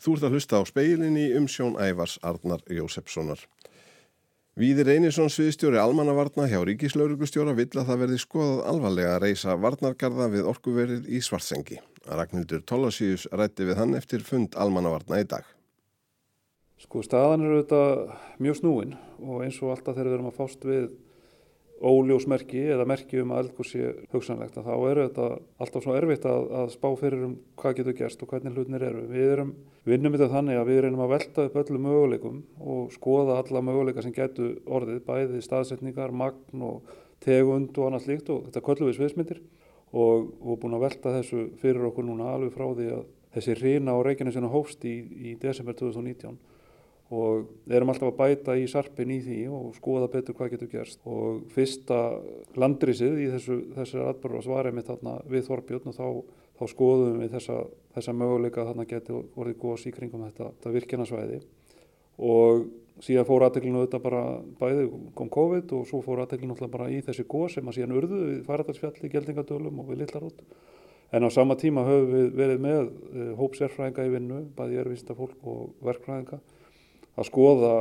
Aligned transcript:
Þú 0.00 0.14
ert 0.16 0.22
að 0.24 0.34
hlusta 0.36 0.56
á 0.56 0.62
speilin 0.64 1.16
í 1.20 1.26
umsjón 1.36 1.74
Ævars 1.76 2.14
Arnar 2.24 2.62
Jósefssonar. 2.72 3.42
Víðir 4.56 4.88
Einarsson 4.94 5.28
sviðstjóri 5.28 5.76
almannavarna 5.76 6.46
hjá 6.48 6.58
Ríkislauruglustjóra 6.64 7.52
vill 7.58 7.68
að 7.74 7.90
það 7.90 8.00
verði 8.06 8.20
skoðað 8.22 8.62
alvarlega 8.72 9.10
að 9.18 9.22
reysa 9.26 9.56
varnargarða 9.60 10.30
við 10.32 10.48
orkuverið 10.54 11.10
í 11.12 11.20
Svartsengi. 11.20 11.78
Ragnhildur 12.08 12.64
Tólasíus 12.64 13.26
rætti 13.28 13.68
við 13.68 13.76
hann 13.76 13.92
eftir 13.98 14.24
fund 14.24 14.56
almannavarna 14.56 15.20
í 15.20 15.28
dag. 15.28 15.44
Sko 16.80 17.04
staðan 17.04 17.44
eru 17.44 17.60
þetta 17.60 17.82
mjög 18.40 18.58
snúin 18.62 18.96
og 19.20 19.44
eins 19.44 19.60
og 19.60 19.74
alltaf 19.74 19.98
þegar 19.98 20.08
við 20.08 20.16
erum 20.16 20.32
að 20.32 20.38
fást 20.40 20.64
við 20.64 20.90
óljósmerki 21.80 22.60
eða 22.74 22.84
merki 22.88 23.20
um 23.22 23.30
að 23.32 23.46
eldgóð 23.46 23.68
sé 23.70 23.90
hugsanlegt 24.12 24.58
að 24.60 24.66
þá 24.68 24.74
eru 24.90 25.04
þetta 25.06 25.28
alltaf 25.64 25.84
svo 25.84 25.94
erfitt 25.96 26.26
að, 26.28 26.48
að 26.60 26.72
spá 26.74 26.88
fyrir 27.00 27.22
um 27.24 27.36
hvað 27.60 27.76
getur 27.78 27.96
gerst 28.00 28.24
og 28.24 28.32
hvernig 28.32 28.56
hlutinir 28.56 28.84
eru. 28.84 29.04
Við 29.08 29.32
erum, 29.34 29.54
vinnum 29.88 30.16
þetta 30.16 30.28
þannig 30.34 30.60
að 30.60 30.72
við 30.72 30.82
reynum 30.84 31.04
að 31.06 31.14
velta 31.14 31.46
upp 31.48 31.56
öllu 31.62 31.80
möguleikum 31.86 32.42
og 32.60 32.92
skoða 32.96 33.38
alla 33.40 33.64
möguleika 33.64 34.04
sem 34.04 34.16
getur 34.16 34.58
orðið, 34.68 35.00
bæði 35.08 35.40
staðsetningar, 35.46 36.12
magn 36.12 36.66
og 36.68 36.92
tegund 37.24 37.72
og 37.78 37.88
annað 37.88 38.06
slíkt 38.06 38.30
og 38.34 38.44
þetta 38.48 38.64
köllum 38.68 38.90
við 38.90 39.00
sviðsmyndir 39.00 39.40
og, 39.96 40.30
og 40.44 40.60
búin 40.60 40.76
að 40.76 40.84
velta 40.86 41.16
þessu 41.16 41.48
fyrir 41.60 41.88
okkur 41.88 42.06
núna 42.06 42.28
alveg 42.34 42.54
frá 42.54 42.68
því 42.68 42.92
að 42.98 43.08
þessi 43.34 43.56
rína 43.60 43.96
á 43.96 43.98
Reykjanesinu 44.04 44.50
hófst 44.52 44.84
í, 44.88 44.96
í 45.00 45.34
desember 45.40 45.76
2019 45.78 46.36
og 47.10 47.48
erum 47.74 47.90
alltaf 47.90 48.12
að 48.12 48.18
bæta 48.20 48.54
í 48.54 48.66
sarpin 48.70 49.10
í 49.10 49.18
því 49.24 49.38
og 49.50 49.72
skoða 49.74 50.10
betur 50.12 50.36
hvað 50.38 50.52
getur 50.54 50.70
gerst. 50.70 51.00
Og 51.10 51.40
fyrsta 51.54 51.98
landrisið 52.60 53.16
í 53.24 53.30
þessu, 53.32 53.56
þessari 53.74 54.04
atbyrgur 54.12 54.50
var 54.52 54.70
einmitt 54.70 54.90
þarna 54.90 55.16
við 55.30 55.48
Þorbjörn 55.48 55.90
og 55.90 55.96
þá, 55.96 56.06
þá 56.60 56.64
skoðum 56.70 57.18
við 57.24 57.34
þessa, 57.34 57.56
þessa 57.96 58.14
möguleika 58.14 58.62
að 58.62 58.70
þarna 58.70 58.90
getur 58.92 59.24
orðið 59.34 59.58
góðs 59.64 59.88
í 59.90 59.94
kringum 59.96 60.22
þetta, 60.28 60.52
þetta 60.52 60.76
virkjanarsvæði 60.76 61.40
og 62.20 62.68
síðan 63.00 63.26
fór 63.26 63.46
aðteglinu 63.46 63.84
þetta 63.84 64.00
bara 64.04 64.22
bæði 64.60 64.86
kom 65.16 65.30
COVID 65.32 65.72
og 65.76 65.86
svo 65.88 66.02
fór 66.04 66.22
aðteglinu 66.24 66.54
alltaf 66.54 66.72
bara 66.72 66.90
í 66.92 67.00
þessi 67.04 67.24
góð 67.24 67.46
sem 67.54 67.70
að 67.70 67.78
síðan 67.78 67.96
urðu 67.96 68.18
við 68.26 68.42
faradagsfjalli, 68.46 69.10
geldingadölum 69.12 69.80
og 69.80 69.90
við 69.90 70.02
Lillarótt 70.02 70.42
en 71.10 71.26
á 71.26 71.28
sama 71.32 71.56
tíma 71.58 71.86
höfum 71.88 72.12
við 72.12 72.28
verið 72.38 72.60
með 72.62 72.80
eh, 72.84 73.30
hópsérfræðinga 73.40 74.06
í 74.06 74.12
vinnu, 74.12 74.40
bæði 74.56 74.82
erfinsta 74.84 75.16
fólk 75.18 75.48
og 75.48 75.72
verkfræðinga 75.86 76.38
að 77.18 77.28
skoða 77.30 77.72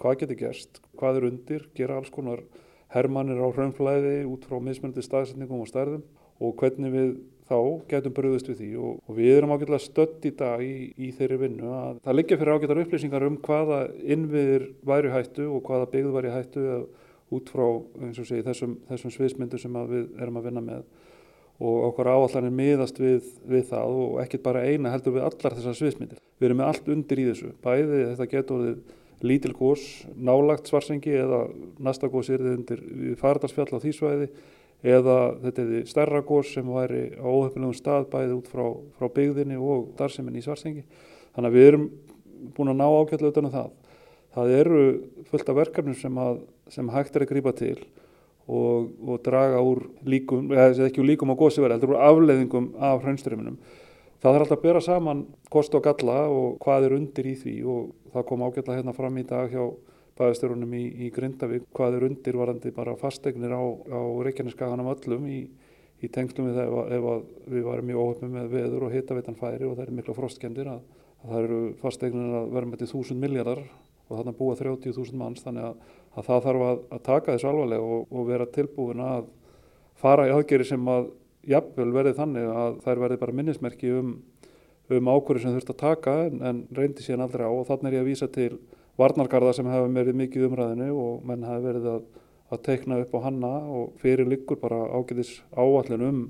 hvað 0.00 0.20
getur 0.22 0.40
gerst, 0.40 0.82
hvað 0.98 1.20
er 1.20 1.28
undir, 1.30 1.64
gera 1.76 1.96
alls 2.00 2.12
konar 2.12 2.44
hermanir 2.92 3.40
á 3.42 3.48
hraunflæði 3.48 4.18
út 4.28 4.44
frá 4.46 4.60
mismunandi 4.62 5.04
staðsetningum 5.04 5.64
og 5.64 5.70
stærðum 5.70 6.04
og 6.40 6.54
hvernig 6.60 6.92
við 6.92 7.16
þá 7.46 7.58
getum 7.90 8.14
bröðist 8.16 8.50
við 8.50 8.60
því. 8.60 8.70
Og, 8.82 9.00
og 9.06 9.18
við 9.18 9.32
erum 9.36 9.54
ágætilega 9.54 9.84
stött 9.84 10.26
í 10.28 10.32
dag 10.36 10.62
í, 10.62 10.90
í 10.98 11.10
þeirri 11.16 11.40
vinnu 11.44 11.72
að 11.72 12.00
það 12.04 12.18
liggja 12.18 12.38
fyrir 12.40 12.58
ágættar 12.58 12.82
upplýsingar 12.82 13.26
um 13.26 13.40
hvaða 13.46 13.80
innviðir 14.02 14.68
væri 14.86 15.12
hættu 15.14 15.48
og 15.54 15.66
hvaða 15.66 15.90
byggð 15.94 16.16
væri 16.18 16.34
hættu 16.34 16.66
út 17.36 17.50
frá 17.50 17.66
segi, 18.14 18.44
þessum, 18.46 18.78
þessum 18.90 19.14
sviðsmyndu 19.14 19.58
sem 19.58 19.78
við 19.90 20.08
erum 20.22 20.40
að 20.40 20.48
vinna 20.50 20.62
með 20.62 20.84
og 21.56 21.86
okkar 21.90 22.10
áallanir 22.12 22.52
miðast 22.52 22.98
við, 23.00 23.30
við 23.48 23.64
það 23.70 23.96
og 24.02 24.18
ekkert 24.20 24.44
bara 24.44 24.64
eina 24.68 24.92
heldur 24.92 25.16
við 25.16 25.24
allar 25.24 25.56
þessar 25.56 25.78
sviðsmyndir. 25.78 26.20
Við 26.36 26.48
erum 26.50 26.60
með 26.60 26.70
allt 26.72 26.90
undir 26.92 27.22
í 27.22 27.26
þessu. 27.30 27.52
Bæði 27.64 28.02
þetta 28.10 28.26
getur 28.34 28.66
lítil 29.24 29.54
gós, 29.56 29.86
nálagt 30.20 30.68
svarsengi 30.68 31.14
eða 31.16 31.46
næsta 31.80 32.10
gós 32.12 32.28
er 32.28 32.44
þetta 32.44 32.58
undir 32.60 33.16
fardarsfjall 33.20 33.70
á 33.72 33.84
þýsvæði 33.86 34.28
eða 34.86 35.16
þetta 35.46 35.64
er 35.64 35.86
stærra 35.88 36.20
gós 36.26 36.52
sem 36.52 36.68
væri 36.68 37.06
á 37.16 37.24
óhefnilegum 37.24 37.76
stað 37.78 38.10
bæði 38.12 38.36
út 38.36 38.50
frá, 38.52 38.66
frá 38.98 39.08
byggðinni 39.16 39.56
og 39.56 39.94
darseminni 39.96 40.42
í 40.42 40.44
svarsengi. 40.44 40.84
Þannig 41.32 41.48
að 41.48 41.56
við 41.56 41.68
erum 41.70 41.88
búin 42.56 42.74
að 42.74 42.80
ná 42.82 42.86
ágætlega 42.86 43.32
utan 43.32 43.48
á 43.48 43.50
um 43.50 43.56
það. 43.56 43.70
Það 44.36 44.52
eru 44.58 44.80
fullt 45.30 45.48
af 45.48 45.56
verkefnum 45.62 45.96
sem, 45.96 46.18
að, 46.20 46.42
sem 46.68 46.92
hægt 46.92 47.16
er 47.16 47.24
að 47.24 47.30
grípa 47.32 47.56
til 47.56 47.78
og, 48.46 48.92
og 49.02 49.18
draga 49.26 49.58
úr 49.64 49.82
líkum, 50.06 50.52
eða 50.54 50.86
ekki 50.86 51.02
úr 51.02 51.10
líkum 51.10 51.34
á 51.34 51.36
góðsíverð, 51.38 51.76
heldur 51.76 51.96
úr 51.96 52.04
afleðingum 52.06 52.70
af 52.78 53.02
hraunströmmunum. 53.02 53.58
Það 54.22 54.32
þarf 54.32 54.44
alltaf 54.44 54.58
að 54.58 54.64
bera 54.64 54.82
saman 54.82 55.26
kost 55.52 55.74
og 55.76 55.84
galla 55.84 56.22
og 56.32 56.56
hvað 56.62 56.86
er 56.86 56.96
undir 56.96 57.28
í 57.28 57.34
því 57.36 57.56
og 57.68 57.90
það 58.14 58.26
kom 58.30 58.44
ágætla 58.46 58.78
hérna 58.78 58.94
fram 58.96 59.18
í 59.20 59.26
dag 59.28 59.52
hjá 59.52 59.64
bæðastörunum 60.16 60.72
í, 60.78 60.84
í 61.04 61.10
Grindavík, 61.12 61.66
hvað 61.76 61.98
er 61.98 62.06
undir 62.08 62.38
varandi 62.40 62.72
bara 62.74 62.96
fastegnir 62.96 63.52
á, 63.52 63.60
á 63.60 64.00
Reykjaneskaganum 64.24 64.88
öllum 64.94 65.26
í, 65.28 65.42
í 66.00 66.08
tengslum 66.12 66.48
við 66.48 66.60
það 66.62 66.94
ef, 66.96 67.08
ef 67.10 67.50
við 67.52 67.66
varum 67.66 67.90
mjög 67.90 68.00
óhefnum 68.04 68.38
með 68.38 68.54
veður 68.54 68.86
og 68.86 68.96
hitavitan 68.96 69.36
færi 69.36 69.68
og 69.68 69.76
það 69.76 69.84
er 69.84 69.98
mikla 69.98 70.16
frostkendir 70.16 70.70
að, 70.72 70.80
að 71.20 71.34
það 71.34 71.42
eru 71.42 71.60
fastegnir 71.82 72.38
að 72.40 72.48
verða 72.56 72.70
með 72.72 72.82
til 72.82 72.90
þúsund 72.94 73.22
miljardar 73.26 73.62
og 74.06 74.12
þannig 74.14 74.32
að 74.32 74.40
búa 74.40 74.56
30.000 74.62 75.20
manns 75.20 75.44
þannig 75.44 75.68
að 75.68 75.95
að 76.16 76.28
það 76.30 76.46
þarf 76.46 76.64
að, 76.66 76.78
að 76.96 77.02
taka 77.08 77.34
þessu 77.34 77.50
alvarlega 77.50 77.90
og, 77.96 78.06
og 78.10 78.28
vera 78.30 78.48
tilbúin 78.54 79.02
að 79.04 79.28
fara 80.00 80.26
í 80.28 80.32
aðgeri 80.32 80.66
sem 80.68 80.88
að 80.92 81.10
jafnvel 81.46 81.90
verði 81.94 82.16
þannig 82.16 82.48
að 82.50 82.80
þær 82.84 83.02
verði 83.04 83.20
bara 83.20 83.36
minnismerki 83.36 83.92
um, 83.94 84.14
um 84.92 85.10
ákvöru 85.12 85.42
sem 85.42 85.54
þurft 85.54 85.74
að 85.74 85.82
taka 85.82 86.16
en, 86.26 86.40
en 86.42 86.62
reyndi 86.76 87.04
síðan 87.04 87.26
aldrei 87.26 87.46
á. 87.46 87.52
Og 87.52 87.68
þannig 87.68 87.92
er 87.92 87.98
ég 87.98 88.04
að 88.04 88.10
vísa 88.10 88.30
til 88.32 88.50
varnargarða 88.96 89.52
sem 89.56 89.68
hefur 89.70 89.92
verið 89.94 90.18
mikið 90.22 90.48
umræðinu 90.48 90.88
og 90.96 91.28
menn 91.28 91.46
hefur 91.46 91.68
verið 91.68 91.88
að, 91.92 92.02
að 92.50 92.64
teikna 92.70 93.00
upp 93.04 93.14
á 93.16 93.18
hanna 93.28 93.52
og 93.78 93.94
fyrir 94.02 94.28
liggur 94.30 94.60
bara 94.60 94.80
ágæðis 94.96 95.36
áallin 95.52 96.06
um 96.06 96.20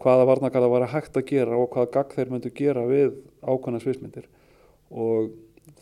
hvaða 0.00 0.26
varnargarða 0.30 0.72
var 0.72 0.86
að 0.86 0.94
hægt 0.94 1.18
að 1.18 1.28
gera 1.28 1.58
og 1.60 1.74
hvaða 1.74 1.92
gagg 1.96 2.14
þeir 2.16 2.30
myndu 2.32 2.52
gera 2.56 2.86
við 2.88 3.18
ákvæmna 3.44 3.82
svismyndir 3.82 4.28
og 4.90 5.32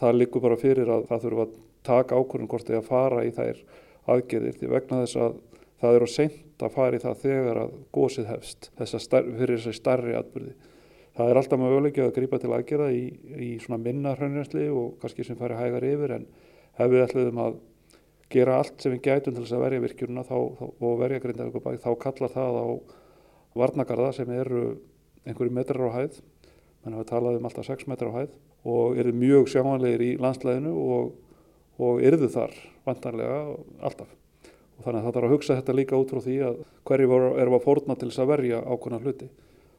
það 0.01 0.19
liggur 0.19 0.43
bara 0.43 0.59
fyrir 0.59 0.91
að 0.91 1.07
það 1.11 1.27
þurfa 1.27 1.45
að 1.45 1.57
taka 1.89 2.19
ákvörðun 2.19 2.51
hvort 2.53 2.69
þið 2.69 2.79
að 2.79 2.89
fara 2.89 3.25
í 3.27 3.35
þær 3.37 3.63
aðgerðir 4.09 4.59
því 4.59 4.73
vegna 4.73 5.03
þess 5.03 5.21
að 5.25 5.39
það 5.79 5.99
eru 5.99 6.09
seint 6.11 6.65
að 6.65 6.75
fara 6.75 6.99
í 6.99 7.03
það 7.03 7.23
þegar 7.23 7.61
að 7.63 7.77
gósið 7.95 8.29
hefst 8.33 8.71
starf, 8.99 9.31
fyrir 9.39 9.59
þessi 9.59 9.79
starri 9.79 10.17
atbyrði. 10.19 10.55
Það 11.19 11.33
er 11.33 11.41
alltaf 11.41 11.61
möguleikið 11.61 12.05
að 12.05 12.15
grípa 12.15 12.39
til 12.39 12.53
aðgerða 12.55 12.89
í, 12.95 13.03
í 13.43 13.49
svona 13.63 13.81
minna 13.83 14.15
hraunrensli 14.15 14.69
og 14.71 14.99
kannski 15.03 15.27
sem 15.27 15.39
fari 15.39 15.59
hægar 15.59 15.87
yfir 15.87 16.15
en 16.19 16.27
ef 16.79 16.91
við 16.93 17.05
ætlum 17.05 17.43
að 17.43 17.59
gera 18.31 18.59
allt 18.61 18.83
sem 18.83 18.95
við 18.95 19.05
gætum 19.07 19.35
til 19.35 19.43
þess 19.43 19.57
að 19.57 19.65
verja 19.65 19.85
virkjuruna 19.85 20.25
þá, 20.27 20.37
þá, 20.59 20.65
og 20.85 20.99
verja 21.01 21.23
grindavíkubæk 21.25 21.81
þá 21.83 21.91
kallar 22.03 22.35
það 22.35 22.59
á 22.61 22.67
varnagarða 23.59 24.11
sem 24.19 24.31
eru 24.35 24.65
einhverju 25.27 25.55
metrar 25.55 25.89
á 25.91 25.97
hæð, 25.97 26.21
menn 26.85 26.99
hafa 26.99 27.09
talað 27.09 27.39
um 27.41 27.49
alltaf 27.49 27.67
6 27.67 27.89
metrar 27.91 28.13
á 28.15 28.19
hæð 28.21 28.37
og 28.69 29.01
eru 29.01 29.15
mjög 29.17 29.49
sjáanlegir 29.53 30.05
í 30.05 30.11
landslæðinu 30.21 30.75
og 30.75 31.17
og 31.79 32.01
yrðu 32.03 32.31
þar 32.33 32.55
vantanlega 32.87 33.43
alltaf. 33.85 34.11
Og 34.79 34.87
þannig 34.87 35.01
að 35.01 35.07
það 35.07 35.15
þarf 35.15 35.29
að 35.29 35.35
hugsa 35.35 35.59
þetta 35.59 35.75
líka 35.75 35.99
út 35.99 36.13
frá 36.13 36.21
því 36.23 36.37
að 36.47 36.59
hverju 36.87 37.21
erum 37.43 37.57
að 37.59 37.65
fórna 37.65 37.97
til 37.99 38.11
þess 38.11 38.23
að 38.23 38.31
verja 38.33 38.61
ákveðna 38.63 39.01
hluti. 39.03 39.31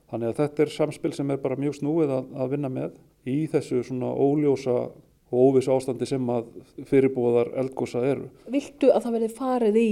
Þannig 0.09 0.31
að 0.31 0.39
þetta 0.41 0.63
er 0.63 0.73
samspil 0.73 1.11
sem 1.13 1.31
er 1.31 1.39
bara 1.43 1.59
mjög 1.59 1.77
snúið 1.77 2.15
að, 2.15 2.31
að 2.41 2.51
vinna 2.55 2.71
með 2.73 2.97
í 3.29 3.37
þessu 3.51 3.83
svona 3.85 4.09
óljósa 4.09 4.77
og 5.29 5.37
óviss 5.37 5.69
ástandi 5.69 6.07
sem 6.09 6.31
að 6.33 6.49
fyrirbúðar 6.89 7.53
eldgósa 7.61 8.01
eru. 8.01 8.27
Viltu 8.49 8.89
að 8.89 9.05
það 9.05 9.15
verði 9.19 9.31
farið 9.37 9.79
í 9.79 9.89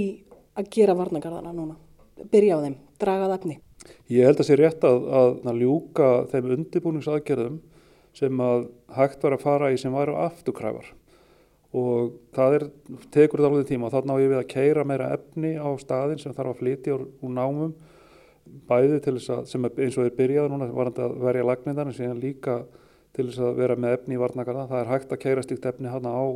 að 0.58 0.70
gera 0.74 0.98
varnagarðana 0.98 1.54
núna? 1.54 1.78
Byrja 2.32 2.58
á 2.58 2.64
þeim, 2.64 2.76
draga 2.98 3.28
það 3.28 3.36
efni? 3.38 3.58
Ég 4.10 4.26
held 4.26 4.42
að 4.42 4.48
sé 4.48 4.58
rétt 4.58 4.84
að, 4.88 5.04
að, 5.20 5.34
að 5.46 5.60
ljúka 5.62 6.08
þeim 6.32 6.54
undirbúningsaðgerðum 6.56 7.60
sem 8.18 8.40
að 8.42 8.66
hægt 8.98 9.22
var 9.22 9.36
að 9.36 9.44
fara 9.44 9.70
í 9.70 9.78
sem 9.78 9.94
væri 9.94 10.16
afturkræfar 10.18 10.90
og 11.76 12.14
það 12.36 12.56
er, 12.56 12.64
tekur 13.12 13.42
þetta 13.42 13.50
alveg 13.52 13.68
tíma. 13.68 13.88
Og 13.88 13.92
þá 13.92 14.08
ná 14.08 14.14
ég 14.22 14.32
við 14.32 14.40
að 14.40 14.50
keira 14.52 14.84
meira 14.88 15.12
efni 15.16 15.54
á 15.60 15.68
staðin 15.80 16.20
sem 16.22 16.34
þarf 16.36 16.54
að 16.54 16.60
flytja 16.62 16.96
úr, 16.96 17.06
úr 17.20 17.34
námum 17.34 17.74
bæði 18.68 19.00
til 19.04 19.16
þess 19.18 19.32
að, 19.34 19.42
sem 19.50 19.66
er, 19.68 19.74
eins 19.84 19.98
og 19.98 20.06
er 20.08 20.14
byrjað 20.16 20.52
núna, 20.52 20.70
varandi 20.72 21.04
að 21.04 21.16
verja 21.20 21.44
lagnindar 21.44 21.90
en 21.90 21.96
síðan 21.96 22.22
líka 22.22 22.62
til 23.16 23.26
þess 23.28 23.42
að 23.44 23.60
vera 23.60 23.76
með 23.76 23.96
efni 23.98 24.16
í 24.16 24.20
varnakarða, 24.22 24.68
það 24.70 24.80
er 24.80 24.90
hægt 24.92 25.12
að 25.12 25.20
keira 25.24 25.44
stíkt 25.44 25.68
efni 25.68 25.92
hana 25.92 26.14
á 26.14 26.26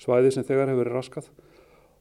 svæði 0.00 0.32
sem 0.34 0.46
þegar 0.48 0.70
hefur 0.70 0.82
verið 0.84 0.96
raskað. 0.96 1.28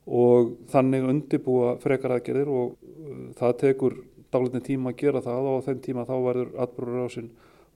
Og 0.09 0.53
þannig 0.71 1.09
undibúa 1.11 1.73
frekar 1.83 2.15
aðgerðir 2.15 2.49
og 2.53 2.71
uh, 2.77 3.25
það 3.39 3.57
tekur 3.65 3.97
dálitin 4.33 4.65
tíma 4.65 4.93
að 4.93 5.01
gera 5.03 5.23
það 5.25 5.49
og 5.49 5.59
á 5.59 5.65
þenn 5.67 5.83
tíma 5.83 6.07
þá 6.07 6.15
verður 6.23 6.55
atbúrur 6.63 7.05
á 7.05 7.09
sinn 7.11 7.29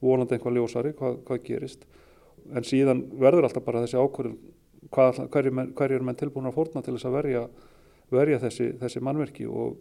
vonandi 0.03 0.37
einhvað 0.37 0.57
ljósari 0.59 0.93
hvað, 0.97 1.19
hvað 1.27 1.43
gerist. 1.47 1.85
En 2.53 2.65
síðan 2.67 3.05
verður 3.19 3.47
alltaf 3.47 3.65
bara 3.65 3.83
þessi 3.83 3.99
ákvörðum 3.99 4.52
hverju 4.93 5.53
hver 5.73 5.95
er 5.95 6.05
menn 6.05 6.19
tilbúin 6.19 6.49
að 6.49 6.57
fórna 6.57 6.83
til 6.83 6.95
þess 6.95 7.09
að 7.09 7.17
verja, 7.17 7.43
verja 8.13 8.39
þessi, 8.43 8.69
þessi 8.81 9.03
mannverki 9.03 9.47
og, 9.49 9.77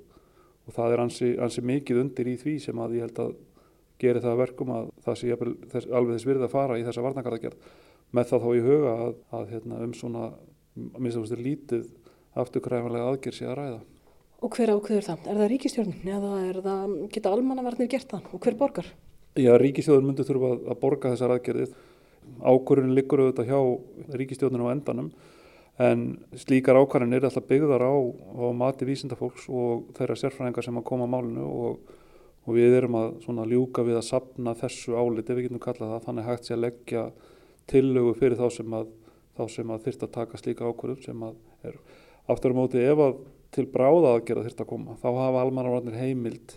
og 0.67 0.76
það 0.76 0.97
er 0.97 1.05
ansi, 1.05 1.32
ansi 1.38 1.64
mikið 1.69 2.03
undir 2.05 2.32
í 2.32 2.37
því 2.41 2.59
sem 2.67 2.82
að 2.82 2.99
ég 2.99 3.09
held 3.09 3.23
að 3.26 3.35
geri 4.03 4.23
það 4.23 4.41
verkum 4.41 4.75
að 4.75 4.91
það 5.05 5.19
sé 5.20 5.37
þess, 5.37 5.87
alveg 5.87 6.17
þess 6.17 6.29
virði 6.29 6.49
að 6.49 6.55
fara 6.56 6.79
í 6.79 6.87
þessa 6.87 7.05
varnakarðagerð 7.06 7.70
með 8.12 8.29
það 8.32 8.44
þá 8.44 8.50
í 8.53 8.64
huga 8.67 8.94
að, 9.06 9.14
að 9.38 9.53
hérna, 9.55 9.81
um 9.87 9.94
svona 9.97 10.26
minnst 10.99 11.37
lítið 11.38 11.88
afturkræfanlega 12.38 13.12
aðgerð 13.12 13.38
sé 13.38 13.49
að 13.49 13.59
ræða. 13.61 13.81
Og 14.43 14.56
hver 14.56 14.73
ákveður 14.75 15.06
það? 15.06 15.26
Er 15.29 15.38
það 15.38 15.50
ríkistjórnin 15.53 16.12
eða 16.17 16.31
er 16.49 16.61
það, 16.64 16.94
geta 17.14 17.32
almannavarnir 17.37 17.91
gert 17.93 18.11
það 18.11 18.31
og 18.32 18.43
hver 18.43 18.56
borgar? 18.59 18.88
Já, 19.38 19.53
ríkistjórnin 19.61 20.09
myndur 20.09 20.26
þurfa 20.29 20.53
að 20.73 20.81
borga 20.82 21.12
þessar 21.12 21.37
aðgerðið 21.37 21.76
Ákvörðun 22.40 22.94
liggur 22.96 23.25
auðvitað 23.25 23.50
hjá 23.50 24.17
ríkistjóðinu 24.19 24.69
á 24.70 24.75
endanum 24.75 25.11
en 25.82 26.05
slíkar 26.37 26.76
ákvarðin 26.79 27.17
er 27.17 27.26
alltaf 27.26 27.46
byggðar 27.49 27.84
á, 27.84 27.94
á 27.96 28.44
mati 28.55 28.87
vísindafólks 28.87 29.49
og 29.49 29.90
þeirra 29.96 30.17
sérfræðingar 30.20 30.67
sem 30.67 30.79
að 30.79 30.88
koma 30.88 31.08
á 31.08 31.12
málinu 31.14 31.46
og, 31.49 31.93
og 32.44 32.56
við 32.58 32.76
erum 32.79 32.99
að 33.00 33.52
ljúka 33.55 33.84
við 33.87 34.00
að 34.00 34.08
sapna 34.11 34.55
þessu 34.58 34.96
álit 34.99 35.31
ef 35.31 35.38
við 35.38 35.49
getum 35.49 35.62
kallað 35.62 35.94
það 35.94 36.08
þannig 36.08 36.29
hægt 36.29 36.49
sé 36.49 36.56
að 36.56 36.64
leggja 36.67 37.05
tillögu 37.73 38.17
fyrir 38.19 38.40
þá 38.40 38.46
sem 38.58 38.76
að, 38.76 38.90
að 39.40 39.85
þyrst 39.87 40.05
að 40.05 40.14
taka 40.19 40.40
slíka 40.40 40.69
ákvörðum 40.69 41.05
sem 41.06 41.25
að 41.25 41.38
er 41.70 41.78
aftur 42.31 42.52
á 42.52 42.58
móti 42.58 42.82
ef 42.82 43.00
að 43.00 43.23
til 43.52 43.67
bráða 43.69 44.17
aðgerða 44.17 44.44
þyrst 44.46 44.61
að 44.64 44.70
koma 44.70 44.99
þá 45.00 45.08
hafa 45.19 45.40
almannavarnir 45.44 45.96
heimild 45.99 46.55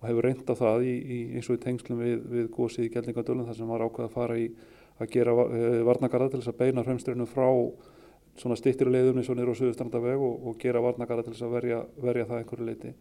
og 0.00 0.08
hefur 0.08 0.26
reynda 0.28 0.56
það 0.56 0.84
í, 0.84 0.94
í, 0.96 1.18
eins 1.36 1.48
og 1.48 1.58
í 1.58 1.62
tengslum 1.62 2.00
við, 2.02 2.16
við 2.32 2.48
gósið 2.52 2.86
í 2.86 2.90
Gjeldingadölun 2.94 3.46
þar 3.48 3.58
sem 3.58 3.70
var 3.72 3.84
ákveð 3.86 4.08
að 4.08 4.16
fara 4.16 4.36
í 4.40 4.48
að 5.00 5.12
gera 5.12 5.34
uh, 5.36 5.82
varnagarða 5.86 6.32
til 6.32 6.40
þess 6.40 6.52
að 6.54 6.60
beina 6.62 6.84
hrömstrinu 6.86 7.28
frá 7.30 7.48
svona 8.36 8.56
stittir 8.58 8.90
leiðunni 8.92 9.24
svo 9.24 9.36
niður 9.36 9.56
á 9.56 9.60
Suðustrandaveg 9.60 10.20
og, 10.20 10.48
og 10.48 10.58
gera 10.60 10.82
varnagarða 10.84 11.26
til 11.26 11.34
þess 11.36 11.46
að 11.46 11.54
verja, 11.56 11.78
verja 12.02 12.28
það 12.28 12.42
einhverju 12.42 12.68
leiti 12.68 12.92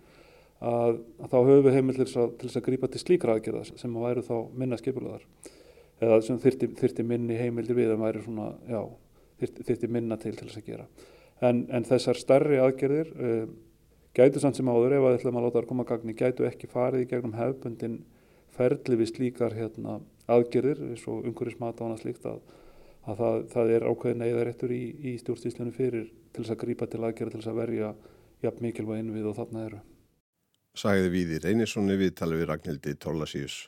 að, 0.60 1.02
að 1.20 1.32
þá 1.32 1.38
höfum 1.38 1.66
við 1.66 1.76
heimil 1.76 1.98
til 1.98 2.06
þess 2.06 2.22
að, 2.22 2.46
að 2.48 2.66
grípa 2.70 2.90
til 2.92 3.02
slíkra 3.02 3.36
aðgerða 3.36 3.66
sem 3.68 3.98
að 3.98 4.08
væru 4.08 4.24
þá 4.26 4.36
minna 4.56 4.80
skipulaðar 4.80 5.26
eða 6.04 6.22
sem 6.24 6.40
þyrti, 6.40 6.72
þyrti 6.80 7.06
minni 7.08 7.38
heimildir 7.40 7.78
við 7.78 7.94
að 7.94 8.02
væri 8.04 8.24
svona, 8.24 8.48
já, 8.68 8.82
þyrti, 9.42 9.68
þyrti 9.70 9.92
minna 9.92 10.18
til 10.20 10.34
til 10.36 10.48
þess 10.48 10.60
að 10.60 10.72
gera. 10.72 10.88
En, 11.44 11.62
en 11.72 11.88
þessar 11.88 12.20
starri 12.20 12.60
aðgerðir 12.64 13.14
uh, 13.16 13.46
gætu 14.16 14.42
samt 14.44 14.60
sem 14.60 14.72
áður 14.72 14.98
ef 14.98 15.08
að 15.08 15.18
ætlum 15.20 15.40
að 15.40 15.48
láta 15.48 15.60
það 15.60 15.70
koma 15.72 15.88
gagni 15.88 16.16
gætu 16.16 16.48
ekki 16.48 16.72
farið 16.72 17.06
í 17.06 17.10
gegnum 17.12 17.36
hefbundin 17.36 17.98
ferli 18.56 19.00
við 19.00 19.12
slíkar 19.12 19.56
hérna, 19.56 20.00
aðgerðir 20.32 20.82
eins 20.90 21.06
og 21.12 21.26
umhverfismat 21.30 21.82
á 21.82 21.86
hana 21.86 21.98
slíkt 22.00 22.26
að, 22.30 22.40
að 23.06 23.22
það, 23.22 23.40
það 23.54 23.74
er 23.76 23.88
ákveðin 23.90 24.26
eða 24.28 24.46
réttur 24.48 24.74
í, 24.76 24.84
í 25.12 25.16
stjórnstíslunum 25.22 25.76
fyrir 25.76 26.08
til 26.34 26.44
þess 26.44 26.56
að 26.56 26.62
grípa 26.64 26.90
til 26.90 27.04
aðgerð 27.04 27.36
til 27.36 27.42
þess 27.42 27.52
að 27.54 27.62
verja 27.62 27.92
jafn 28.46 28.66
mikilvæg 28.66 29.04
innvið 29.04 29.30
og 29.32 29.38
þarna 29.40 29.68
eru. 29.70 29.84
Sæði 30.76 31.12
Víðir 31.14 31.48
Einirssoni 31.48 31.96
við 32.00 32.18
tala 32.20 32.36
við 32.36 32.50
Ragnhildi 32.50 32.98
Tólasíus. 33.00 33.62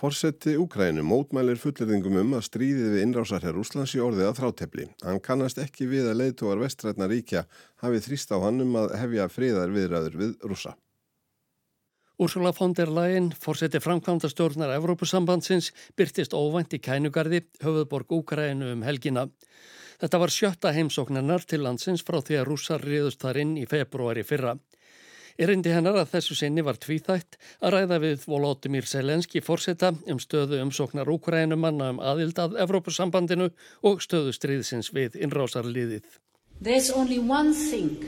Forsetti 0.00 0.54
Úkrænu 0.56 1.02
mótmælir 1.04 1.58
fullirðingum 1.60 2.14
um 2.22 2.30
að 2.38 2.46
stríðið 2.46 2.94
við 2.94 3.02
innrásarherr 3.02 3.58
Úslands 3.60 3.92
í 3.92 3.98
orðið 4.00 4.30
að 4.30 4.38
þrátefli. 4.38 4.86
Hann 5.04 5.18
kannast 5.20 5.60
ekki 5.60 5.90
við 5.90 6.08
að 6.08 6.22
leiðtóar 6.22 6.62
vestrætna 6.62 7.08
ríkja 7.10 7.42
hafið 7.82 8.06
þrýst 8.06 8.32
á 8.32 8.36
hann 8.40 8.64
um 8.64 8.78
að 8.80 8.94
hefja 8.96 9.26
friðar 9.28 9.74
viðræður 9.74 10.16
við 10.22 10.32
rúsa. 10.48 10.72
Úrsula 12.16 12.54
von 12.56 12.72
der 12.72 12.88
Leyen, 12.88 13.28
forsetti 13.44 13.76
framkvæmda 13.84 14.32
stjórnar 14.32 14.72
Evrópusambandsins, 14.78 15.68
byrtist 16.00 16.32
óvænt 16.32 16.72
í 16.72 16.80
kænugarði, 16.80 17.42
höfuðborg 17.60 18.16
Úkrænu 18.22 18.72
um 18.72 18.88
helgina. 18.88 19.26
Þetta 20.00 20.24
var 20.24 20.32
sjötta 20.32 20.72
heimsóknarnar 20.72 21.44
til 21.44 21.60
landsins 21.66 22.00
frá 22.00 22.22
því 22.24 22.40
að 22.40 22.48
rússar 22.48 22.88
riðust 22.88 23.20
þar 23.20 23.44
inn 23.44 23.56
í 23.60 23.68
februari 23.68 24.24
fyrra. 24.24 24.56
Erindi 25.40 25.70
hennar 25.72 25.96
að 25.96 26.10
þessu 26.12 26.34
sinni 26.36 26.60
var 26.60 26.76
tvíþætt 26.76 27.38
að 27.64 27.72
ræða 27.72 27.98
við 28.02 28.24
Volodymyr 28.28 28.84
Selenski 28.84 29.40
fórseta 29.40 29.94
um 30.12 30.18
stöðu 30.20 30.58
umsóknar 30.60 31.08
Úkrænumanna 31.08 31.86
um 31.94 32.02
aðild 32.04 32.36
að 32.42 32.58
Evrópusambandinu 32.60 33.46
og 33.88 34.02
stöðu 34.04 34.34
stríðsins 34.36 34.92
við 34.92 35.16
innrásarliðið. 35.16 36.04
There's 36.60 36.90
only 36.92 37.18
one 37.18 37.54
thing 37.54 38.04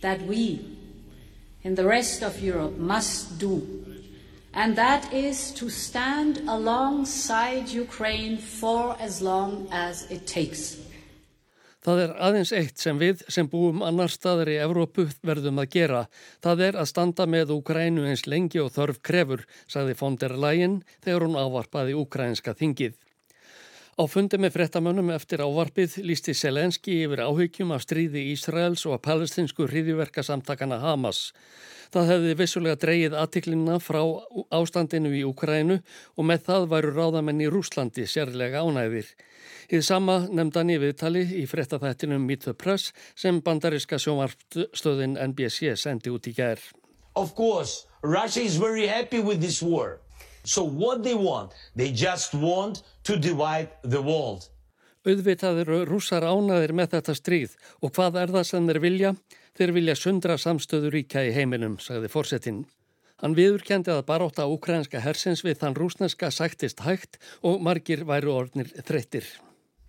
that 0.00 0.24
we 0.24 0.64
in 1.64 1.74
the 1.74 1.84
rest 1.84 2.22
of 2.22 2.40
Europe 2.40 2.78
must 2.80 3.36
do 3.38 3.60
and 4.54 4.74
that 4.76 5.12
is 5.12 5.52
to 5.52 5.68
stand 5.68 6.38
alongside 6.48 7.68
Ukraine 7.68 8.38
for 8.38 8.96
as 8.98 9.20
long 9.20 9.68
as 9.70 10.10
it 10.10 10.26
takes. 10.26 10.87
Það 11.88 12.00
er 12.02 12.10
aðeins 12.20 12.50
eitt 12.52 12.82
sem 12.82 12.98
við 13.00 13.22
sem 13.32 13.46
búum 13.48 13.78
annar 13.80 14.12
staðar 14.12 14.50
í 14.52 14.58
Evrópu 14.60 15.06
verðum 15.24 15.62
að 15.62 15.70
gera. 15.72 16.02
Það 16.44 16.62
er 16.66 16.76
að 16.82 16.90
standa 16.90 17.24
með 17.24 17.54
Úkrænu 17.54 18.04
eins 18.10 18.26
lengi 18.28 18.60
og 18.60 18.74
þörf 18.74 18.98
krefur, 19.08 19.46
sagði 19.72 19.94
von 19.96 20.18
der 20.20 20.36
Leyen 20.36 20.82
þegar 21.06 21.24
hún 21.24 21.38
ávarpaði 21.40 21.96
úkrænska 21.96 22.52
þingið. 22.60 22.98
Á 23.98 24.06
fundi 24.06 24.38
með 24.38 24.52
frettamönnum 24.54 25.08
eftir 25.10 25.40
ávarpið 25.42 25.96
lísti 26.06 26.30
Selenski 26.30 27.00
yfir 27.02 27.24
áhyggjum 27.24 27.72
af 27.74 27.82
stríði 27.82 28.28
Ísraels 28.30 28.84
og 28.86 28.94
að 28.94 29.00
palestinsku 29.08 29.66
hriðiverkasamtakana 29.66 30.78
Hamas. 30.84 31.32
Það 31.90 32.12
hefði 32.12 32.36
vissulega 32.38 32.78
dreyið 32.78 33.16
aðtiklinna 33.18 33.80
frá 33.82 33.98
ástandinu 34.54 35.10
í 35.18 35.24
Úkrænu 35.26 35.80
og 36.14 36.30
með 36.30 36.46
það 36.46 36.68
væru 36.76 36.94
ráðamenn 36.94 37.42
í 37.42 37.50
Rúslandi 37.50 38.06
sérlega 38.06 38.62
ánæðir. 38.62 39.10
Íð 39.66 39.82
sama 39.90 40.20
nefndan 40.30 40.70
í 40.70 40.78
viðtali 40.78 41.26
í 41.42 41.48
frettathættinum 41.50 42.22
Meet 42.22 42.46
the 42.46 42.54
Press 42.54 42.92
sem 43.18 43.42
bandariska 43.42 43.98
sjónvarpstöðin 43.98 45.18
NBC 45.32 45.74
sendi 45.74 46.14
út 46.14 46.30
í 46.30 46.38
gær. 46.38 46.62
Of 47.18 47.34
course, 47.34 47.88
Russia 48.06 48.46
is 48.46 48.62
very 48.62 48.86
happy 48.86 49.18
with 49.18 49.42
this 49.42 49.58
war. 49.58 49.98
So 50.48 50.64
what 50.64 51.02
they 51.02 51.14
want? 51.14 51.52
They 51.76 51.92
just 51.92 52.32
want 52.32 52.82
to 53.04 53.18
divide 53.20 53.68
the 53.84 54.00
world. 54.00 54.48
Auðvitað 55.04 55.60
eru 55.62 55.80
rússar 55.84 56.24
ánaðir 56.24 56.72
með 56.72 56.94
þetta 56.94 57.14
stríð 57.18 57.56
og 57.84 57.92
hvað 57.92 58.16
er 58.22 58.32
það 58.32 58.46
sem 58.48 58.70
þeir 58.70 58.80
vilja? 58.80 59.10
Þeir 59.58 59.72
vilja 59.76 59.96
sundra 59.98 60.38
samstöðu 60.40 60.92
ríkja 60.94 61.26
í 61.28 61.34
heiminum, 61.36 61.76
sagði 61.82 62.08
fórsetin. 62.12 62.62
Hann 63.20 63.36
viðurkendi 63.36 63.92
að 63.92 64.06
baróta 64.08 64.46
ukrainska 64.48 65.02
hersins 65.04 65.44
við 65.44 65.60
þann 65.60 65.76
rúsneska 65.76 66.30
sættist 66.32 66.80
hægt 66.86 67.20
og 67.44 67.60
margir 67.60 68.06
væru 68.08 68.32
orðnir 68.38 68.72
þreyttir. 68.88 69.28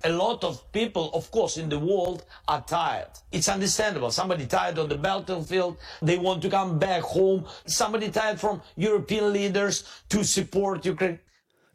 A 0.04 0.10
lot 0.10 0.44
of 0.44 0.72
people, 0.72 1.10
of 1.14 1.30
course, 1.30 1.58
in 1.58 1.68
the 1.70 1.80
world 1.80 2.24
are 2.48 2.64
tired. 2.66 3.12
It's 3.32 3.50
understandable. 3.50 4.12
Somebody 4.12 4.46
tired 4.46 4.80
on 4.80 4.88
the 4.88 4.98
battlefield, 4.98 5.78
they 6.02 6.18
want 6.18 6.42
to 6.44 6.50
come 6.50 6.80
back 6.80 7.02
home. 7.02 7.46
Somebody 7.66 8.10
tired 8.10 8.40
from 8.40 8.62
European 8.78 9.34
leaders 9.34 9.84
to 10.10 10.24
support 10.24 10.86
Ukraine. 10.86 11.20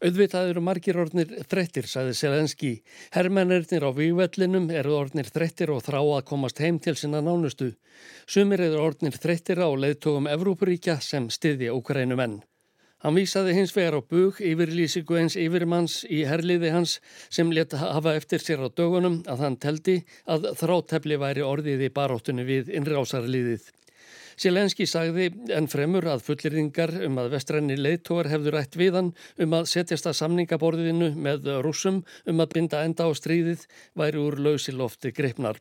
Auðvitað 0.05 0.51
eru 0.53 0.61
margir 0.61 0.99
orðnir 1.01 1.31
þreyttir, 1.49 1.87
sagði 1.89 2.17
Selenski. 2.19 2.73
Herrmennirnir 3.15 3.87
á 3.89 3.91
vývellinum 3.97 4.67
eru 4.69 4.99
orðnir 4.99 5.31
þreyttir 5.33 5.73
og 5.73 5.85
þrá 5.87 6.01
að 6.03 6.27
komast 6.29 6.61
heim 6.61 6.81
til 6.83 6.93
sinna 7.01 7.23
nánustu. 7.25 7.71
Sumir 8.29 8.61
eru 8.67 8.83
orðnir 8.85 9.17
þreyttir 9.17 9.65
á 9.65 9.69
leiðtogum 9.73 10.29
Evrópuríkja 10.29 10.99
sem 11.01 11.31
styðja 11.33 11.73
Ukrænumenn. 11.77 12.43
Hann 13.05 13.19
vísaði 13.19 13.53
hins 13.53 13.73
vegar 13.77 13.99
á 14.01 14.01
bug 14.01 14.39
yfirlýsingu 14.41 15.19
eins 15.21 15.35
yfirmanns 15.37 15.99
í 16.09 16.23
herliði 16.25 16.71
hans 16.73 16.95
sem 17.29 17.51
leta 17.53 17.77
hafa 17.77 18.15
eftir 18.17 18.41
sér 18.41 18.63
á 18.65 18.73
dögunum 18.73 19.19
að 19.29 19.43
hann 19.45 19.59
teldi 19.61 19.99
að 20.25 20.47
þrátefli 20.57 21.19
væri 21.21 21.45
orðið 21.45 21.85
í 21.85 21.91
baróttunni 21.93 22.47
við 22.49 22.71
innrásarliðið. 22.79 23.67
Sjelenski 24.41 24.87
sagði 24.89 25.29
enn 25.53 25.69
fremur 25.69 26.09
að 26.15 26.25
fullirðingar 26.31 26.95
um 27.05 27.21
að 27.21 27.31
vestræni 27.37 27.77
leitóar 27.77 28.33
hefðu 28.33 28.57
rætt 28.57 28.81
við 28.81 28.97
hann 28.97 29.13
um 29.37 29.59
að 29.61 29.69
setjast 29.75 30.09
að 30.09 30.19
samningaborðinu 30.23 31.13
með 31.29 31.53
rúsum 31.67 32.01
um 32.25 32.41
að 32.41 32.57
binda 32.57 32.83
enda 32.89 33.05
á 33.05 33.13
stríðið 33.13 33.69
væri 34.01 34.25
úr 34.25 34.41
lausilofti 34.49 35.13
greipnar. 35.13 35.61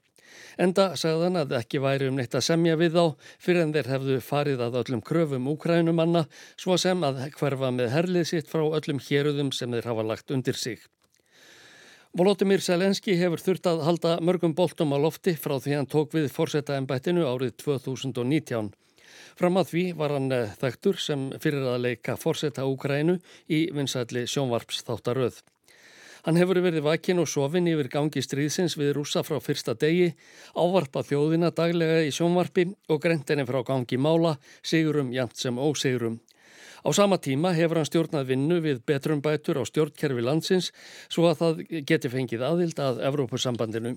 Enda 0.62 0.90
sagðan 1.00 1.42
að 1.44 1.56
ekki 1.60 1.82
væri 1.84 2.10
um 2.12 2.18
neitt 2.20 2.36
að 2.38 2.48
semja 2.48 2.78
við 2.80 2.98
þá 2.98 3.30
fyrir 3.42 3.64
en 3.66 3.76
þeir 3.76 3.92
hefðu 3.94 4.18
farið 4.24 4.66
að 4.68 4.80
öllum 4.84 5.06
kröfum 5.06 5.48
úkrænumanna 5.54 6.26
svo 6.56 6.78
sem 6.82 7.06
að 7.06 7.24
hverfa 7.38 7.72
með 7.74 7.94
herlið 7.96 8.28
sitt 8.32 8.52
frá 8.52 8.66
öllum 8.66 9.02
héruðum 9.04 9.54
sem 9.56 9.72
þeir 9.74 9.90
hafa 9.92 10.06
lagt 10.14 10.34
undir 10.36 10.60
sig. 10.60 10.84
Volodymyr 12.14 12.62
Selenski 12.62 13.16
hefur 13.18 13.42
þurft 13.42 13.66
að 13.72 13.80
halda 13.88 14.10
mörgum 14.22 14.54
boltum 14.54 14.94
á 14.94 15.02
lofti 15.02 15.34
frá 15.34 15.56
því 15.58 15.80
hann 15.80 15.90
tók 15.90 16.14
við 16.14 16.28
fórsetta 16.30 16.76
ennbættinu 16.78 17.26
árið 17.26 17.56
2019. 17.64 18.70
Fram 19.40 19.58
að 19.58 19.72
því 19.72 19.84
var 19.98 20.14
hann 20.14 20.30
eh, 20.36 20.52
þekktur 20.62 21.00
sem 21.02 21.24
fyrir 21.42 21.66
að 21.72 21.82
leika 21.88 22.14
fórsetta 22.22 22.68
Úkrænu 22.70 23.18
í 23.50 23.64
vinsætli 23.74 24.28
sjónvarps 24.30 24.86
þáttaröð. 24.86 25.42
Hann 26.24 26.38
hefur 26.40 26.62
verið 26.64 26.86
vakin 26.86 27.20
og 27.20 27.28
sofin 27.28 27.66
yfir 27.68 27.90
gangi 27.92 28.22
stríðsins 28.24 28.78
við 28.80 28.94
rúsa 28.96 29.26
frá 29.28 29.42
fyrsta 29.44 29.74
degi, 29.76 30.14
ávarpa 30.56 31.04
þjóðina 31.04 31.50
daglega 31.52 32.06
í 32.08 32.14
sjónvarpi 32.16 32.70
og 32.88 33.02
grendinni 33.04 33.44
frá 33.50 33.60
gangi 33.68 34.00
mála, 34.00 34.38
sigurum 34.64 35.12
jæmt 35.12 35.36
sem 35.36 35.60
ósigurum. 35.60 36.22
Á 36.84 36.90
sama 36.96 37.20
tíma 37.20 37.52
hefur 37.56 37.80
hann 37.80 37.88
stjórnað 37.88 38.32
vinnu 38.32 38.62
við 38.64 38.82
betrumbætur 38.88 39.60
á 39.60 39.64
stjórnkerfi 39.68 40.24
landsins 40.24 40.72
svo 41.12 41.28
að 41.28 41.40
það 41.44 41.62
geti 41.92 42.12
fengið 42.12 42.48
aðild 42.48 42.80
að 42.80 43.04
Evrópusambandinu. 43.12 43.96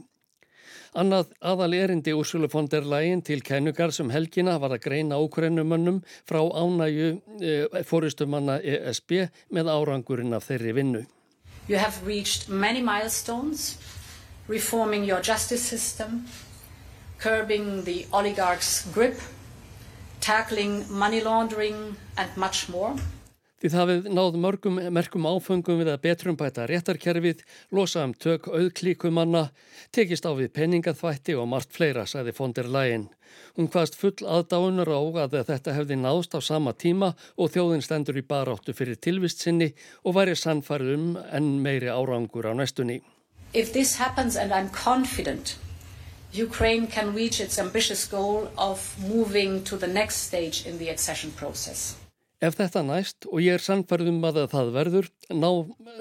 Annað 0.99 1.31
aðal 1.39 1.75
erindi 1.79 2.15
Úrsula 2.17 2.49
von 2.51 2.67
der 2.73 2.87
Leyen 2.87 3.23
til 3.23 3.43
kennugar 3.47 3.93
sem 3.95 4.11
helgina 4.11 4.59
var 4.59 4.75
að 4.75 4.87
greina 4.87 5.19
ákrennumönnum 5.19 6.03
frá 6.27 6.41
ánægu 6.43 7.11
e, 7.39 7.85
fóristumanna 7.87 8.59
ESB 8.63 9.29
með 9.55 9.71
árangurinn 9.75 10.35
af 10.35 10.49
þeirri 10.51 10.75
vinnu. 10.79 11.05
You 11.69 11.77
have 11.77 12.07
reached 12.07 12.49
many 12.49 12.81
milestones, 12.81 13.77
reforming 14.47 15.05
your 15.05 15.21
justice 15.21 15.63
system, 15.63 16.27
curbing 17.19 17.85
the 17.85 18.07
oligarchs' 18.13 18.87
grip, 18.93 19.21
tackling 20.21 20.85
money 20.91 21.21
laundering 21.21 21.97
and 22.17 22.37
much 22.37 22.69
more. 22.69 22.97
Það 23.73 23.91
við 23.91 24.09
náð 24.13 24.37
mörgum 24.43 24.79
merkum 24.95 25.27
áfengum 25.29 25.81
við 25.81 25.91
að 25.93 26.03
betrumbæta 26.05 26.67
réttarkerfið, 26.69 27.43
losa 27.75 28.05
um 28.05 28.13
tök 28.15 28.49
auðklíkumanna, 28.53 29.49
tekist 29.97 30.29
á 30.29 30.33
við 30.37 30.53
penningaþvætti 30.57 31.37
og 31.41 31.49
margt 31.51 31.73
fleira, 31.73 32.05
sagði 32.07 32.35
fondir 32.37 32.69
lægin. 32.69 33.09
Hún 33.57 33.71
hvaðst 33.73 33.99
full 34.01 34.17
aðdáunar 34.23 34.93
á 34.93 35.01
að 35.25 35.37
þetta 35.51 35.77
hefði 35.77 36.01
náðst 36.01 36.37
á 36.37 36.41
sama 36.45 36.73
tíma 36.77 37.15
og 37.37 37.53
þjóðin 37.55 37.85
stendur 37.85 38.21
í 38.21 38.25
baráttu 38.27 38.77
fyrir 38.77 39.01
tilvist 39.01 39.45
sinni 39.45 39.73
og 40.05 40.19
væri 40.19 40.37
sannfarið 40.37 40.97
um 40.97 41.13
enn 41.33 41.53
meiri 41.65 41.89
árangur 41.89 42.49
á 42.49 42.53
næstunni. 42.53 43.03
If 43.53 43.73
this 43.73 43.97
happens 43.97 44.37
and 44.37 44.53
I'm 44.53 44.69
confident 44.71 45.57
Ukraine 46.37 46.87
can 46.87 47.15
reach 47.15 47.41
its 47.41 47.59
ambitious 47.59 48.05
goal 48.05 48.51
of 48.59 48.97
moving 49.09 49.65
to 49.65 49.77
the 49.77 49.87
next 49.87 50.17
stage 50.29 50.67
in 50.67 50.79
the 50.79 50.91
accession 50.91 51.31
process. 51.31 51.97
Ef 52.37 52.59
þetta 52.59 52.83
næst 52.85 53.25
og 53.31 53.41
ég 53.41 53.57
er 53.57 53.63
sannfærðum 53.65 54.19
að 54.29 54.43
það 54.53 54.71
verður, 54.75 55.07
ná 55.33 55.49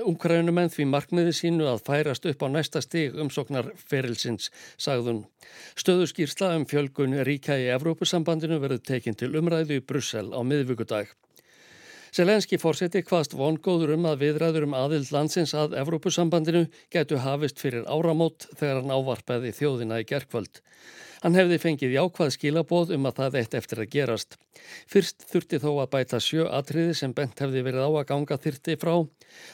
Ukraínumenn 0.03 0.71
því 0.73 0.87
markmiði 0.91 1.31
sínu 1.37 1.69
að 1.71 1.85
færast 1.87 2.27
upp 2.27 2.43
á 2.43 2.47
næsta 2.51 2.81
stig 2.83 3.15
umsoknar 3.15 3.69
ferilsins, 3.79 4.49
sagðun. 4.75 5.21
Stöðuskýrsla 5.79 6.49
um 6.57 6.65
fjölgun 6.67 7.15
ríkja 7.23 7.55
í 7.55 7.69
Evrópusambandinu 7.77 8.59
verður 8.59 8.83
tekinn 8.83 9.15
til 9.15 9.31
umræðu 9.39 9.79
í 9.79 9.85
Brussel 9.87 10.27
á 10.35 10.43
miðvíkudag. 10.43 11.15
Selenski 12.15 12.59
fórseti 12.59 12.99
hvaðst 13.07 13.33
vongóður 13.35 13.95
um 13.95 14.05
að 14.11 14.21
viðræður 14.25 14.67
um 14.67 14.75
aðild 14.75 15.09
landsins 15.15 15.55
að 15.55 15.79
Evrópusambandinu 15.79 16.65
getu 16.91 17.23
hafist 17.23 17.63
fyrir 17.63 17.87
áramót 17.87 18.49
þegar 18.59 18.81
hann 18.81 18.91
ávarpaði 18.91 19.55
þjóðina 19.55 20.03
í 20.03 20.07
gerkvöld. 20.11 20.59
Hann 21.25 21.33
hefði 21.33 21.57
fengið 21.57 21.95
jákvæð 21.95 22.27
skilabóð 22.35 22.91
um 22.93 23.07
að 23.09 23.15
það 23.17 23.37
eitt 23.39 23.55
eftir 23.57 23.79
að 23.81 23.87
gerast. 23.95 24.35
Fyrst 24.85 25.25
þurfti 25.31 25.57
þó 25.63 25.71
að 25.71 25.89
bæta 25.95 26.19
sjö 26.21 26.45
atriði 26.53 26.93
sem 26.99 27.15
bent 27.17 27.41
hefði 27.41 27.63
verið 27.65 27.81
á 27.81 27.89
að 27.89 28.05
ganga 28.11 28.37
þyrti 28.43 28.77
frá. 28.77 28.93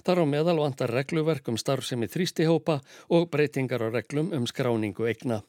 Þar 0.04 0.20
á 0.20 0.26
meðal 0.34 0.58
vantar 0.60 0.92
regluverk 0.92 1.48
um 1.48 1.62
starfsemi 1.62 2.12
þrýstihópa 2.12 2.82
og 3.08 3.32
breytingar 3.32 3.88
á 3.88 3.90
reglum 3.96 4.36
um 4.36 4.52
skráningu 4.52 5.08
eigna. 5.08 5.40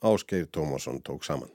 Ásgeir 0.00 0.48
Tómasson 0.48 1.04
tók 1.04 1.28
saman. 1.28 1.52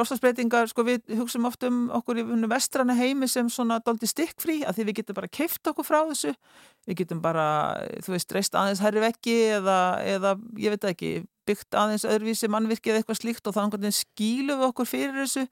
Lofstafsbreytingar, 0.00 0.70
sko 0.70 0.84
við 0.86 1.12
hugsaum 1.18 1.48
oft 1.48 1.64
um 1.68 1.82
okkur 2.00 2.22
í 2.22 2.24
vestrana 2.50 2.96
heimi 2.96 3.28
sem 3.28 3.50
svona 3.52 3.78
doldi 3.84 4.08
stikkfrí 4.08 4.62
að 4.64 4.78
því 4.78 4.86
við 4.88 4.98
getum 5.00 5.18
bara 5.20 5.30
keift 5.30 5.70
okkur 5.70 5.86
frá 5.86 6.00
þessu, 6.08 6.32
við 6.88 7.02
getum 7.02 7.20
bara, 7.24 7.44
þú 8.00 8.16
veist, 8.16 8.32
reist 8.36 8.56
aðeins 8.56 8.82
herri 8.84 9.04
vekki 9.04 9.36
eða, 9.58 9.78
eða 10.16 10.34
ég 10.60 10.74
veit 10.74 10.88
ekki, 10.90 11.12
byggt 11.48 11.76
aðeins 11.76 12.06
öðruvísi 12.08 12.50
mannvirki 12.50 12.92
eða 12.92 13.02
eitthvað 13.02 13.20
slíkt 13.20 13.50
og 13.50 13.56
þá 13.56 13.92
skýlum 13.94 14.62
við 14.62 14.70
okkur 14.70 14.88
fyrir 14.88 15.20
þessu, 15.20 15.46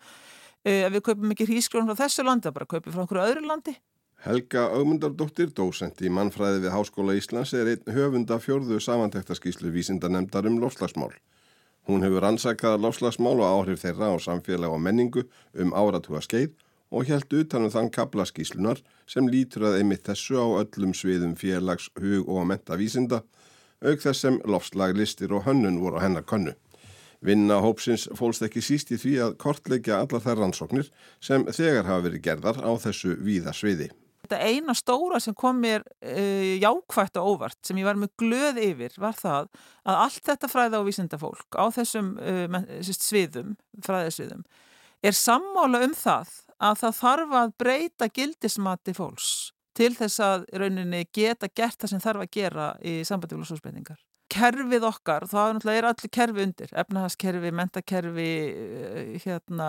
ef 0.65 0.91
við 0.95 1.05
kaupum 1.07 1.37
ekki 1.37 1.49
hrískrón 1.49 1.89
frá 1.91 2.03
þessu 2.05 2.27
landi, 2.27 2.49
þá 2.49 2.57
bara 2.57 2.71
kaupum 2.73 2.95
frá 2.95 3.05
okkur 3.05 3.23
öðru 3.25 3.47
landi. 3.47 3.77
Helga 4.25 4.65
Augmundardóttir, 4.75 5.53
dósent 5.55 6.01
í 6.03 6.11
mannfræði 6.11 6.65
við 6.65 6.73
Háskóla 6.75 7.15
Íslands, 7.15 7.53
er 7.55 7.69
einn 7.71 7.93
höfunda 7.95 8.41
fjörðu 8.43 8.81
samantektaskíslu 8.83 9.71
vísindanemdar 9.71 10.49
um 10.51 10.59
lofslagsmál. 10.59 11.13
Hún 11.89 12.05
hefur 12.05 12.27
ansakað 12.29 12.83
lofslagsmál 12.85 13.39
og 13.41 13.47
áhrif 13.49 13.81
þeirra 13.81 14.11
á 14.13 14.17
samfélag 14.21 14.75
og 14.77 14.83
menningu 14.85 15.23
um 15.57 15.71
áratuga 15.73 16.21
skeið 16.21 16.51
og 16.93 17.09
helt 17.09 17.33
utanum 17.33 17.73
þann 17.73 17.89
kaplaskíslunar 17.93 18.83
sem 19.09 19.29
lítur 19.33 19.65
að 19.71 19.79
einmitt 19.81 20.05
þessu 20.05 20.37
á 20.37 20.47
öllum 20.61 20.93
sviðum 20.93 21.33
félags, 21.41 21.89
hug 21.97 22.29
og 22.29 22.45
mentavísinda, 22.51 23.23
auk 23.81 24.05
þess 24.05 24.25
sem 24.25 24.37
lofslag, 24.45 24.97
listir 24.97 25.33
og 25.33 25.47
hönnun 25.49 25.81
voru 25.81 26.03
hennar 26.03 26.29
konnu. 26.29 26.53
Vinna 27.25 27.57
hópsins 27.65 28.05
fólst 28.15 28.45
ekki 28.45 28.61
síst 28.63 28.93
í 28.93 29.01
því 29.01 29.15
að 29.25 29.39
kortleikja 29.41 30.03
allar 30.03 30.23
þær 30.23 30.43
rannsóknir 30.43 30.93
sem 31.25 31.49
þegar 31.49 31.89
hafa 31.89 32.05
verið 32.05 32.25
gerðar 32.29 32.61
á 32.61 32.71
þessu 32.85 33.17
víða 33.17 33.57
sviði. 33.57 33.89
Þetta 34.29 34.45
eina 34.45 34.75
stóra 34.77 35.19
sem 35.25 35.33
kom 35.33 35.57
mér 35.65 35.87
uh, 36.05 36.55
jákvægt 36.61 37.17
og 37.17 37.31
óvart 37.33 37.57
sem 37.65 37.79
ég 37.81 37.89
var 37.89 37.97
með 37.97 38.13
glöð 38.21 38.61
yfir 38.61 38.99
var 39.01 39.17
það 39.17 39.49
að 39.89 40.01
allt 40.05 40.25
þetta 40.29 40.51
fræða 40.53 40.83
og 40.83 40.89
vísindafólk 40.91 41.57
á 41.57 41.65
þessum 41.73 42.11
uh, 42.21 42.59
sviðum, 42.85 43.55
fræðasviðum, 43.87 44.45
er 45.01 45.17
sammála 45.17 45.81
um 45.87 45.97
það 45.97 46.35
að 46.59 46.83
það 46.83 46.99
þarf 47.01 47.37
að 47.41 47.55
breyta 47.63 48.11
gildismati 48.13 48.93
fólks 48.93 49.33
til 49.79 49.95
þess 49.97 50.21
að 50.27 50.45
rauninni 50.63 51.07
geta 51.15 51.49
gert 51.49 51.79
það 51.79 51.95
sem 51.95 52.05
þarf 52.05 52.27
að 52.27 52.37
gera 52.41 52.69
í 52.83 53.01
sambandi 53.07 53.37
við 53.39 53.45
losfsbreytingar 53.45 54.05
kerfið 54.29 54.85
okkar, 54.89 55.25
þá 55.29 55.69
er 55.73 55.87
allir 55.89 56.11
kerfi 56.13 56.45
undir, 56.45 56.73
efnahagskerfi, 56.83 57.53
mentakerfi 57.57 58.29
eh, 58.29 59.15
hérna, 59.25 59.69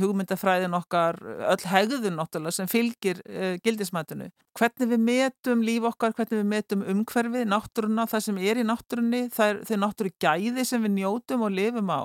hugmyndafræðin 0.00 0.76
okkar, 0.78 1.18
öll 1.50 1.64
hegðun 1.72 2.18
náttúrulega 2.20 2.54
sem 2.54 2.70
fylgir 2.70 3.22
uh, 3.26 3.56
gildismætinu. 3.64 4.28
Hvernig 4.56 4.92
við 4.92 5.02
metum 5.08 5.64
líf 5.66 5.88
okkar, 5.90 6.14
hvernig 6.16 6.42
við 6.42 6.52
metum 6.52 6.84
umhverfið, 6.94 7.48
náttúruna, 7.50 8.06
það 8.10 8.24
sem 8.28 8.38
er 8.46 8.62
í 8.62 8.66
náttúrunni, 8.66 9.24
það 9.34 9.58
er 9.66 9.82
náttúru 9.82 10.14
gæði 10.22 10.66
sem 10.68 10.86
við 10.86 10.96
njótum 11.00 11.46
og 11.48 11.58
lifum 11.58 11.90
á. 11.90 12.02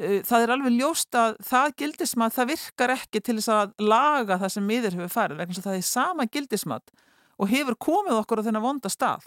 Uh, 0.00 0.20
það 0.24 0.46
er 0.46 0.54
alveg 0.54 0.76
ljóst 0.78 1.18
að 1.18 1.36
það 1.44 1.76
gildismat, 1.82 2.32
það 2.32 2.50
virkar 2.54 2.94
ekki 2.96 3.20
til 3.20 3.36
þess 3.38 3.52
að 3.52 3.72
laga 3.84 4.38
það 4.40 4.54
sem 4.54 4.66
miður 4.68 4.98
hefur 4.98 5.12
farið, 5.12 5.40
vegna 5.42 5.64
það 5.66 5.78
er 5.78 5.86
sama 5.88 6.26
gildismat 6.32 6.92
og 7.36 7.50
hefur 7.50 7.76
komið 7.76 8.20
okkur 8.22 8.40
á 8.40 8.46
þennan 8.48 8.64
vonda 8.64 8.92
stað. 8.92 9.26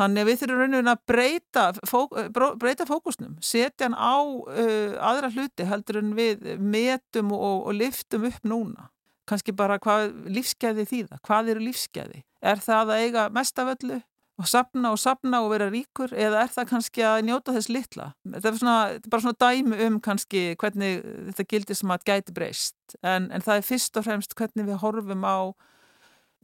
Þannig 0.00 0.22
að 0.22 0.28
við 0.28 0.38
þurfum 0.40 0.60
rauninu 0.62 0.90
að 0.92 1.02
breyta, 1.08 1.64
fók, 1.88 2.14
breyta 2.60 2.86
fókusnum, 2.88 3.34
setja 3.44 3.88
hann 3.88 3.96
á 3.96 4.16
uh, 4.20 4.94
aðra 5.04 5.32
hluti 5.32 5.66
heldur 5.68 6.00
en 6.00 6.14
við 6.16 6.46
metum 6.60 7.34
og, 7.36 7.66
og 7.68 7.76
liftum 7.76 8.24
upp 8.28 8.48
núna. 8.48 8.88
Kanski 9.28 9.54
bara 9.56 9.78
hvað 9.80 10.10
lífsgæði 10.32 10.88
þýða, 10.88 11.20
hvað 11.24 11.52
eru 11.52 11.66
lífsgæði? 11.68 12.24
Er 12.42 12.60
það 12.60 12.92
að 12.92 13.04
eiga 13.04 13.28
mestaföllu 13.32 14.00
og 14.42 14.48
sapna 14.50 14.90
og 14.90 14.98
sapna 14.98 15.38
og 15.44 15.52
vera 15.52 15.68
ríkur 15.70 16.10
eða 16.10 16.42
er 16.42 16.50
það 16.50 16.68
kannski 16.72 17.04
að 17.06 17.20
njóta 17.28 17.54
þess 17.54 17.70
litla? 17.70 18.08
Þetta 18.26 18.50
er, 18.50 18.58
svona, 18.58 18.78
þetta 18.96 19.08
er 19.08 19.14
bara 19.14 19.24
svona 19.24 19.40
dæmi 19.44 19.78
um 19.86 19.98
kannski 20.02 20.42
hvernig 20.58 21.04
þetta 21.28 21.46
gildir 21.52 21.78
sem 21.78 21.94
að 21.94 22.06
gæti 22.10 22.34
breyst. 22.34 22.96
En, 23.00 23.28
en 23.30 23.44
það 23.44 23.60
er 23.60 23.68
fyrst 23.68 24.00
og 24.00 24.06
fremst 24.08 24.34
hvernig 24.38 24.66
við 24.66 24.80
horfum 24.82 25.22
á 25.22 25.54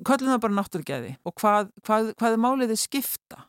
köllum 0.07 0.31
það 0.31 0.43
bara 0.47 0.59
náttúrgæði 0.61 1.13
og 1.27 1.37
hvað, 1.43 1.73
hvað, 1.83 2.13
hvað 2.21 2.37
er 2.37 2.43
málið 2.47 2.75
þið 2.75 2.83
skipta. 2.85 3.43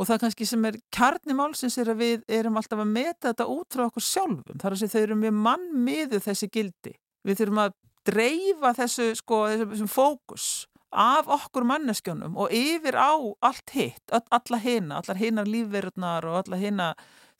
Og 0.00 0.08
það 0.08 0.22
kannski 0.24 0.48
sem 0.48 0.64
er 0.64 0.80
kjarni 0.94 1.36
málsins 1.36 1.76
er 1.78 1.92
að 1.92 2.00
við 2.00 2.22
erum 2.32 2.56
alltaf 2.56 2.80
að 2.80 2.92
meta 2.94 3.28
þetta 3.28 3.48
út 3.52 3.76
frá 3.76 3.84
okkur 3.84 4.06
sjálfum, 4.06 4.60
þar 4.62 4.78
að 4.78 4.94
þau 4.94 5.00
eru 5.02 5.18
mjög 5.20 5.34
mannmiðu 5.44 6.20
þessi 6.24 6.48
gildi. 6.48 6.94
Við 7.28 7.42
þurfum 7.42 7.60
að 7.66 7.74
dreifa 8.08 8.72
þessu 8.80 9.10
sko, 9.20 9.42
þessum 9.52 9.90
fókus 9.92 10.46
af 10.92 11.28
okkur 11.28 11.64
manneskjónum 11.68 12.36
og 12.36 12.52
yfir 12.52 12.96
á 12.96 13.12
allt 13.40 13.74
hitt, 13.74 14.12
alla 14.12 14.58
hina 14.60 15.00
allar 15.00 15.18
hinar 15.18 15.48
lífverðnar 15.48 16.28
og 16.28 16.42
allar 16.42 16.60
hina 16.60 16.88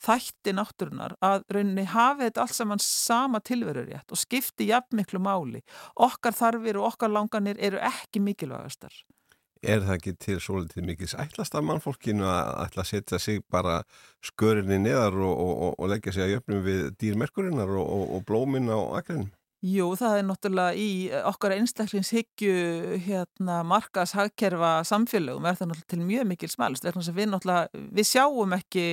þætti 0.03 0.53
náttúrunar 0.57 1.15
að 1.23 1.45
rauninni 1.53 1.85
hafi 1.87 2.27
þetta 2.27 2.43
allt 2.43 2.57
saman 2.57 2.81
sama 2.83 3.39
tilverurétt 3.39 4.11
og 4.11 4.19
skipti 4.19 4.67
jafn 4.71 4.99
miklu 4.99 5.21
máli. 5.23 5.63
Okkar 5.95 6.35
þarfir 6.35 6.79
og 6.79 6.93
okkar 6.93 7.13
langanir 7.13 7.59
eru 7.59 7.79
ekki 7.79 8.23
mikilvægastar. 8.23 8.93
Er 9.63 9.79
það 9.79 9.93
ekki 9.95 10.13
til 10.19 10.41
svolítið 10.43 10.87
mikið 10.89 11.13
ætlast 11.23 11.55
af 11.55 11.63
mannfólkinu 11.63 12.25
að 12.27 12.49
ætla 12.65 12.83
að 12.83 12.89
setja 12.89 13.19
sig 13.21 13.45
bara 13.51 13.77
skörinni 14.19 14.81
neðar 14.83 15.15
og, 15.23 15.37
og, 15.39 15.77
og 15.79 15.87
leggja 15.93 16.11
sig 16.11 16.25
að 16.25 16.33
jöfnum 16.33 16.65
við 16.65 16.81
dýrmerkurinnar 16.99 17.71
og, 17.79 18.03
og 18.17 18.25
blómin 18.27 18.67
á 18.67 18.79
akrinum? 18.99 19.31
Jú, 19.63 19.85
það 19.95 20.17
er 20.17 20.25
náttúrulega 20.27 20.75
í 20.75 20.87
okkar 21.29 21.53
einstaklingshyggju 21.55 22.97
hérna, 23.05 23.61
markas 23.63 24.11
hagkerfa 24.17 24.81
samfélögum 24.89 25.45
er 25.47 25.55
það 25.55 25.69
náttúrulega 25.69 25.91
til 25.93 25.99
mjög 26.03 26.25
mikil 26.33 26.49
smalst 26.51 26.83
við, 26.83 27.37
við 27.95 28.09
sjáum 28.09 28.57
ekki 28.57 28.83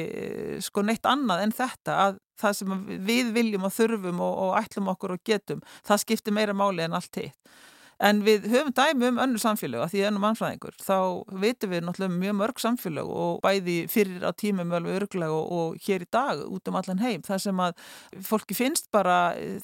sko 0.62 0.84
neitt 0.86 1.08
annað 1.10 1.42
en 1.42 1.54
þetta 1.58 1.96
að 2.04 2.20
það 2.38 2.54
sem 2.60 2.76
við 3.08 3.32
viljum 3.34 3.66
og 3.66 3.74
þurfum 3.74 4.22
og, 4.22 4.38
og 4.44 4.54
ætlum 4.60 4.92
okkur 4.94 5.16
og 5.16 5.24
getum, 5.26 5.66
það 5.82 6.02
skiptir 6.04 6.38
meira 6.38 6.54
máli 6.54 6.86
en 6.86 6.94
allt 7.00 7.18
hitt 7.18 7.58
En 8.00 8.22
við 8.24 8.46
höfum 8.48 8.72
dæmi 8.72 9.10
um 9.10 9.18
önnu 9.20 9.40
samfélag 9.40 9.82
að 9.84 9.90
því 9.92 10.02
ennum 10.08 10.22
mannfræðingur. 10.24 10.76
Þá 10.80 10.96
veitum 11.42 11.72
við 11.74 11.82
náttúrulega 11.84 12.14
mjög 12.14 12.36
mörg 12.38 12.62
samfélag 12.62 13.10
og 13.12 13.42
bæði 13.44 13.74
fyrir 13.92 14.24
á 14.24 14.32
tímum 14.32 14.72
alveg 14.72 15.02
örglega 15.02 15.36
og, 15.36 15.50
og 15.52 15.84
hér 15.84 16.06
í 16.06 16.08
dag 16.16 16.40
út 16.46 16.70
um 16.70 16.78
allan 16.80 17.02
heim. 17.02 17.20
Það 17.26 17.42
sem 17.44 17.60
að 17.66 17.84
fólki 18.30 18.56
finnst 18.56 18.88
bara 18.94 19.18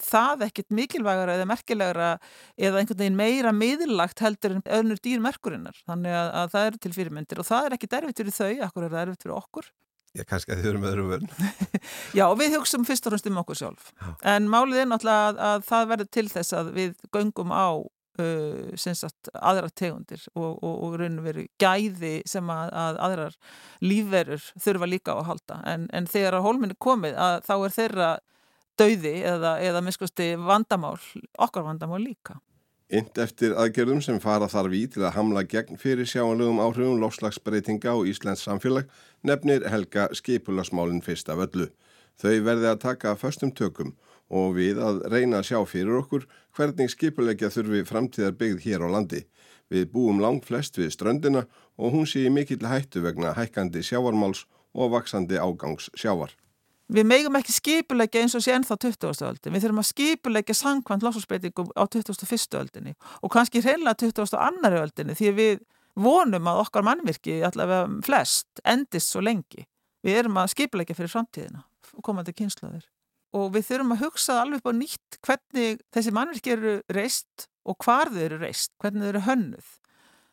það 0.04 0.44
ekkit 0.50 0.76
mikilvægara 0.76 1.38
eða 1.38 1.48
merkilegara 1.48 2.10
eða 2.60 2.82
einhvern 2.82 3.02
veginn 3.06 3.18
meira 3.22 3.54
miðlagt 3.56 4.20
heldur 4.20 4.58
en 4.58 4.62
önnur 4.82 5.00
dýrmerkurinnar. 5.00 5.80
Þannig 5.88 6.20
að, 6.20 6.30
að 6.42 6.54
það 6.58 6.70
eru 6.70 6.84
til 6.84 6.94
fyrirmyndir 7.00 7.40
og 7.40 7.48
það 7.48 7.70
er 7.70 7.78
ekki 7.78 7.92
derfitt 7.96 8.22
fyrir 8.22 8.36
þau, 8.36 8.52
akkur 8.68 8.84
er 8.86 8.96
það 8.96 9.04
erfitt 9.06 9.24
fyrir 9.24 9.38
okkur. 9.40 9.72
Já, 10.16 10.24
kannski 10.24 10.54
að 10.54 10.62
þið 10.64 10.78
með 10.80 10.92
öðru 10.94 11.08
vörn. 11.10 11.26
Já, 12.18 12.24
við 12.40 12.54
hugsaum 12.56 12.86
fyrst 12.88 13.08
og 13.08 13.12
fremst 13.12 13.26
um 13.28 13.40
okkur 13.42 13.58
sjálf. 13.58 13.90
Já. 14.00 14.12
En 14.32 14.46
málið 14.48 14.84
er 14.84 14.88
náttúrulega 14.88 15.26
að, 15.28 15.40
að 15.48 15.66
það 15.68 15.90
verður 15.90 16.08
til 16.16 16.26
þess 16.32 16.56
að 16.56 16.70
við 16.76 16.94
göngum 17.12 17.52
á 17.52 17.68
sagt, 18.16 19.30
aðra 19.34 19.68
tegundir 19.70 20.22
og, 20.34 20.56
og, 20.62 20.74
og 20.86 20.96
raun 21.00 21.18
og 21.20 21.26
veru 21.26 21.46
gæði 21.60 22.20
sem 22.28 22.48
að, 22.52 22.72
að 22.72 23.00
aðrar 23.08 23.36
lífverur 23.84 24.48
þurfa 24.62 24.88
líka 24.88 25.16
á 25.16 25.20
að 25.20 25.28
halda 25.30 25.60
en, 25.72 25.86
en 25.92 26.08
þegar 26.10 26.38
að 26.38 26.46
hólminni 26.48 26.78
komið 26.78 27.18
að 27.20 27.38
þá 27.48 27.54
er 27.56 27.76
þeirra 27.76 28.10
dauði 28.76 29.14
eða, 29.24 29.56
eða 29.64 29.82
miskusti 29.84 30.34
vandamál, 30.40 30.98
okkar 31.38 31.64
vandamál 31.66 32.02
líka. 32.04 32.38
Ynd 32.86 33.18
eftir 33.18 33.56
aðgerðum 33.58 33.98
sem 34.04 34.20
fara 34.22 34.46
þarf 34.46 34.74
í 34.78 34.84
til 34.94 35.02
að 35.02 35.16
hamla 35.16 35.42
gegn 35.50 35.80
fyrir 35.80 36.06
sjáanlegum 36.06 36.60
áhrifum 36.62 37.00
lofslagsbreytinga 37.02 37.96
og 37.98 38.06
Íslands 38.06 38.44
samfélag 38.46 38.86
nefnir 39.26 39.66
Helga 39.66 40.06
skipulasmálinn 40.14 41.02
fyrst 41.02 41.32
af 41.32 41.42
öllu. 41.48 41.66
Þau 42.20 42.36
verði 42.46 42.70
að 42.70 42.84
taka 42.84 43.16
förstum 43.18 43.50
tökum 43.50 43.96
og 44.30 44.56
við 44.56 44.80
að 44.82 45.02
reyna 45.10 45.40
að 45.40 45.50
sjá 45.50 45.58
fyrir 45.68 46.00
okkur 46.00 46.26
hvernig 46.56 46.90
skipulegja 46.90 47.50
þurfi 47.52 47.84
framtíðar 47.86 48.34
byggð 48.38 48.64
hér 48.66 48.86
á 48.86 48.88
landi. 48.90 49.22
Við 49.70 49.90
búum 49.92 50.20
langt 50.22 50.46
flest 50.46 50.78
við 50.78 50.92
ströndina 50.94 51.44
og 51.76 51.94
hún 51.94 52.06
sé 52.06 52.26
mikill 52.30 52.66
hættu 52.66 53.02
vegna 53.02 53.34
hækkandi 53.36 53.82
sjávarmáls 53.82 54.44
og 54.74 54.92
vaksandi 54.94 55.38
ágangs 55.38 55.90
sjávar. 55.94 56.34
Við 56.86 57.06
megum 57.10 57.34
ekki 57.34 57.50
skipulegja 57.50 58.22
eins 58.22 58.36
og 58.38 58.44
sé 58.44 58.52
ennþá 58.54 58.76
20. 58.78 59.24
öldin. 59.26 59.54
Við 59.54 59.64
þurfum 59.64 59.82
að 59.82 59.88
skipulegja 59.88 60.54
sangkvæmt 60.54 61.06
losasbreytingum 61.06 61.72
á 61.74 61.82
21. 61.82 62.58
öldinni 62.60 62.94
og 63.22 63.32
kannski 63.34 63.62
hreinlega 63.62 63.98
22. 64.06 64.38
öldinni 64.84 65.18
því 65.18 65.32
við 65.34 65.64
vonum 65.98 66.46
að 66.46 66.60
okkar 66.62 66.86
mannvirki, 66.86 67.40
allavega 67.42 67.88
flest, 68.06 68.46
endist 68.62 69.10
svo 69.10 69.24
lengi. 69.24 69.66
Við 70.06 70.22
erum 70.22 70.38
að 70.38 70.52
skipulegja 70.54 70.94
fyrir 70.94 71.10
framtíðina 71.10 71.64
og 71.96 72.06
komandi 72.06 72.36
kynslaður 72.36 72.86
og 73.36 73.50
við 73.54 73.68
þurfum 73.70 73.96
að 73.96 74.04
hugsa 74.06 74.38
alveg 74.40 74.62
upp 74.62 74.70
á 74.70 74.78
nýtt 74.78 75.18
hvernig 75.26 75.82
þessi 75.94 76.14
mannverki 76.14 76.54
eru 76.54 76.76
reist 76.92 77.48
og 77.66 77.76
hvar 77.82 78.12
þau 78.12 78.22
eru 78.22 78.38
reist, 78.40 78.72
hvernig 78.80 79.04
þau 79.04 79.10
eru 79.12 79.24
hönnuð. 79.26 79.68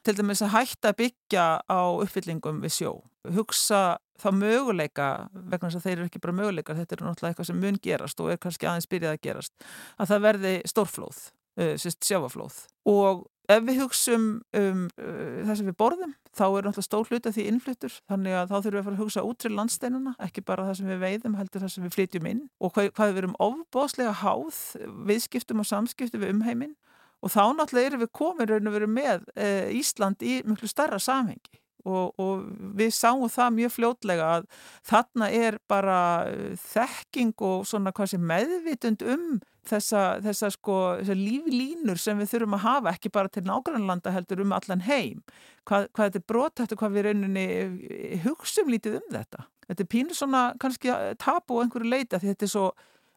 Til 0.03 0.15
dæmis 0.17 0.43
að 0.43 0.53
hætta 0.57 0.91
að 0.91 0.97
byggja 0.99 1.45
á 1.63 1.81
uppfyllingum 2.03 2.59
við 2.63 2.75
sjó. 2.77 2.91
Hugsa 3.35 3.83
þá 4.19 4.29
möguleika, 4.35 5.07
vegna 5.31 5.69
þess 5.69 5.79
að 5.79 5.85
þeir 5.85 5.95
eru 5.95 6.07
ekki 6.09 6.21
bara 6.23 6.35
möguleikar, 6.37 6.79
þetta 6.79 6.97
er 6.97 7.05
náttúrulega 7.07 7.31
eitthvað 7.33 7.49
sem 7.49 7.61
mun 7.63 7.79
gerast 7.83 8.19
og 8.23 8.31
er 8.31 8.41
kannski 8.43 8.67
aðeins 8.67 8.89
byrjað 8.91 9.15
að 9.15 9.23
gerast, 9.27 9.53
að 9.97 10.11
það 10.11 10.25
verði 10.27 10.53
stórflóð, 10.69 11.21
uh, 11.59 11.73
sjáfaflóð. 11.79 12.59
Og 12.91 13.23
ef 13.55 13.63
við 13.67 13.81
hugsum 13.83 14.27
um 14.59 14.85
uh, 14.99 15.39
það 15.47 15.55
sem 15.59 15.71
við 15.71 15.79
borðum, 15.79 16.15
þá 16.33 16.43
er 16.47 16.67
náttúrulega 16.67 16.87
stór 16.87 17.09
hluta 17.09 17.31
því 17.33 17.45
innflyttur 17.49 17.97
þannig 18.09 18.37
að 18.37 18.51
þá 18.51 18.55
þurfum 18.55 18.73
við 18.73 18.79
að 18.79 18.87
fara 18.87 18.97
að 18.97 19.01
hugsa 19.03 19.25
út 19.29 19.39
til 19.43 19.51
landsteinuna 19.53 20.13
ekki 20.27 20.45
bara 20.45 20.67
það 20.67 20.79
sem 20.79 20.91
við 20.91 21.03
veiðum, 21.03 21.37
heldur 21.39 21.63
það 21.63 21.73
sem 21.73 21.87
við 21.87 21.97
flytjum 21.97 22.29
inn. 22.31 22.43
Og 22.59 22.73
hvað, 22.73 22.89
hvað 22.97 23.11
við 23.11 23.21
erum 23.23 23.35
ofbóðslega 23.47 24.15
háð 24.23 24.61
viðskiptum 25.09 25.63
og 25.63 25.69
samskiptum 25.69 26.23
við 26.23 26.33
umheiminn. 26.33 26.77
Og 27.23 27.31
þá 27.31 27.43
náttúrulega 27.55 27.93
erum 27.93 28.03
við 28.03 28.13
komin 28.19 28.49
raun 28.49 28.71
og 28.71 28.75
veru 28.75 28.89
með 28.91 29.27
e, 29.37 29.49
Ísland 29.79 30.25
í 30.25 30.41
miklu 30.47 30.67
starra 30.67 30.99
samhengi 30.99 31.62
og, 31.87 32.13
og 32.21 32.43
við 32.77 32.93
sáum 32.95 33.25
það 33.31 33.55
mjög 33.57 33.73
fljótlega 33.77 34.29
að 34.37 34.45
þarna 34.89 35.29
er 35.33 35.57
bara 35.71 35.97
eh, 36.29 36.53
þekking 36.61 37.33
og 37.43 37.65
svona 37.69 37.93
hvað 37.95 38.13
sem 38.13 38.29
meðvitund 38.29 39.03
um 39.13 39.25
þessa, 39.67 40.03
þessa 40.23 40.51
sko 40.55 40.77
þessa 41.01 41.17
líflínur 41.19 42.01
sem 42.01 42.19
við 42.19 42.33
þurfum 42.33 42.57
að 42.57 42.65
hafa 42.67 42.93
ekki 42.95 43.13
bara 43.15 43.31
til 43.31 43.45
nágrannlanda 43.47 44.13
heldur 44.15 44.43
um 44.43 44.55
allan 44.55 44.83
heim. 44.87 45.21
Hvað, 45.67 45.89
hvað 45.91 46.09
þetta 46.09 46.21
er 46.21 46.27
brotætt 46.33 46.75
og 46.75 46.83
hvað 46.83 46.97
við 46.97 47.07
rauninni 47.09 47.47
eh, 47.59 48.17
hugsaum 48.25 48.71
lítið 48.73 48.99
um 49.01 49.11
þetta. 49.13 49.47
Þetta 49.69 49.85
er 49.85 49.91
pínur 49.91 50.17
svona 50.17 50.43
kannski 50.59 50.97
tapu 51.21 51.59
á 51.59 51.63
einhverju 51.63 51.91
leita 51.91 52.19
því 52.19 52.33
þetta 52.33 52.47
er 52.47 52.53
svo 52.57 52.67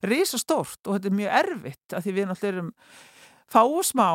risastórt 0.06 0.86
og 0.86 0.96
þetta 0.96 1.10
er 1.10 1.20
mjög 1.20 1.36
erfitt 1.40 1.94
að 1.96 2.04
því 2.04 2.16
við 2.16 2.28
náttúrulega 2.30 2.54
erum 2.54 2.72
fá 3.52 3.60
og 3.62 3.84
smá 3.86 4.08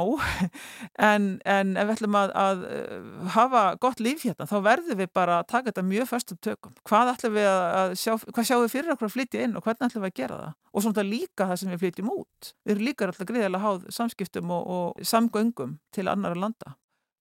en, 1.09 1.27
en 1.47 1.75
ef 1.79 1.88
við 1.88 1.93
ætlum 1.95 2.17
að, 2.19 2.33
að 2.41 2.65
uh, 2.67 3.29
hafa 3.35 3.63
gott 3.83 4.03
líf 4.03 4.25
hérna 4.27 4.47
þá 4.50 4.57
verður 4.65 5.00
við 5.00 5.11
bara 5.15 5.39
að 5.39 5.48
taka 5.53 5.72
þetta 5.72 5.85
mjög 5.87 6.09
förstum 6.11 6.41
tökum. 6.44 6.75
Hvað 6.87 7.13
ætlum 7.15 7.37
við 7.37 7.50
að 7.51 7.96
sjá 8.01 8.13
hvað 8.27 8.50
sjáum 8.50 8.65
við 8.65 8.75
fyrir 8.75 8.96
okkur 8.96 9.09
að 9.09 9.15
flytja 9.15 9.46
inn 9.46 9.55
og 9.55 9.65
hvernig 9.65 9.87
ætlum 9.87 10.05
við 10.05 10.11
að 10.11 10.20
gera 10.22 10.41
það? 10.44 10.59
Og 10.72 10.85
svona 10.85 11.07
líka 11.07 11.48
það 11.48 11.61
sem 11.61 11.74
við 11.74 11.83
flytjum 11.85 12.13
út. 12.13 12.53
Við 12.65 12.75
erum 12.75 12.87
líka 12.89 13.07
alltaf 13.07 13.31
greiðilega 13.31 13.65
háð 13.65 13.89
samskiptum 13.98 14.53
og, 14.57 14.75
og 14.75 15.09
samgöngum 15.13 15.79
til 15.96 16.07
annara 16.11 16.39
landa. 16.39 16.75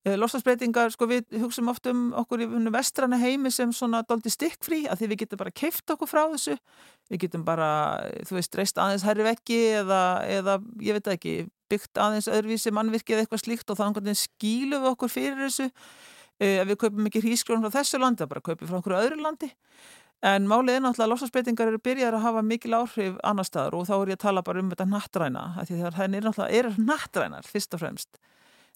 Eh, 0.08 0.14
Lofslagsbreytingar, 0.16 0.94
sko 0.94 1.04
við 1.10 1.26
hugsaum 1.42 1.68
oft 1.68 1.84
um 1.90 2.06
okkur 2.16 2.40
í 2.40 2.46
vestrana 2.72 3.18
heimi 3.20 3.50
sem 3.52 3.68
svona 3.76 4.00
doldi 4.08 4.30
stikkfrí 4.32 4.86
að 4.88 5.02
því 5.02 5.08
við 5.10 5.18
getum 5.22 5.40
bara 5.42 5.52
keift 5.52 5.92
okkur 5.92 6.08
frá 6.08 6.22
þessu, 6.30 6.54
við 7.12 7.26
getum 7.26 7.44
bara, 7.44 7.68
þú 8.24 8.38
veist, 8.38 8.56
reist 8.56 8.80
aðeins 8.80 9.04
herri 9.04 9.26
vekki 9.28 9.58
eða, 9.82 10.00
eða 10.24 10.54
ég 10.80 10.96
veit 10.96 11.10
ekki, 11.12 11.34
byggt 11.70 12.00
aðeins 12.02 12.28
öðruvísi 12.30 12.72
mannvirki 12.74 13.14
eða 13.14 13.24
eitthvað 13.24 13.44
slíkt 13.44 13.70
og 13.72 13.78
þá 13.78 13.84
einhvern 13.86 14.10
veginn 14.10 14.20
skýlu 14.20 14.80
við 14.82 14.90
okkur 14.90 15.12
fyrir 15.12 15.40
þessu, 15.46 15.70
eh, 16.40 16.60
ef 16.60 16.68
við 16.68 16.78
kaupum 16.84 17.08
ekki 17.10 17.24
hrískljóðum 17.24 17.66
frá 17.66 17.78
þessu 17.78 18.00
landi, 18.02 18.24
þá 18.24 18.32
bara 18.34 18.46
kaupum 18.50 18.70
frá 18.70 18.78
okkur 18.80 18.96
öðru 18.98 19.20
landi. 19.22 19.50
En 20.20 20.44
málið 20.44 20.76
er 20.76 20.82
náttúrulega 20.84 21.06
að 21.06 21.12
lofslagsbreytingar 21.14 21.70
eru 21.70 21.80
byrjar 21.80 22.16
að 22.18 22.24
hafa 22.26 22.42
mikil 22.44 22.74
áhrif 22.76 23.14
annar 23.24 23.46
staðar 23.48 23.78
og 23.78 23.86
þá 23.88 23.94
er 23.96 24.10
ég 24.12 24.18
að 24.18 24.24
tala 24.26 24.42
bara 24.44 24.60
um 24.60 24.68
þetta 24.68 24.86
nattræna, 24.90 25.44
það 25.64 26.42
er 26.58 26.68
nattrænar 26.76 27.48
fyrst 27.48 27.74
og 27.74 27.80
fremst. 27.80 28.20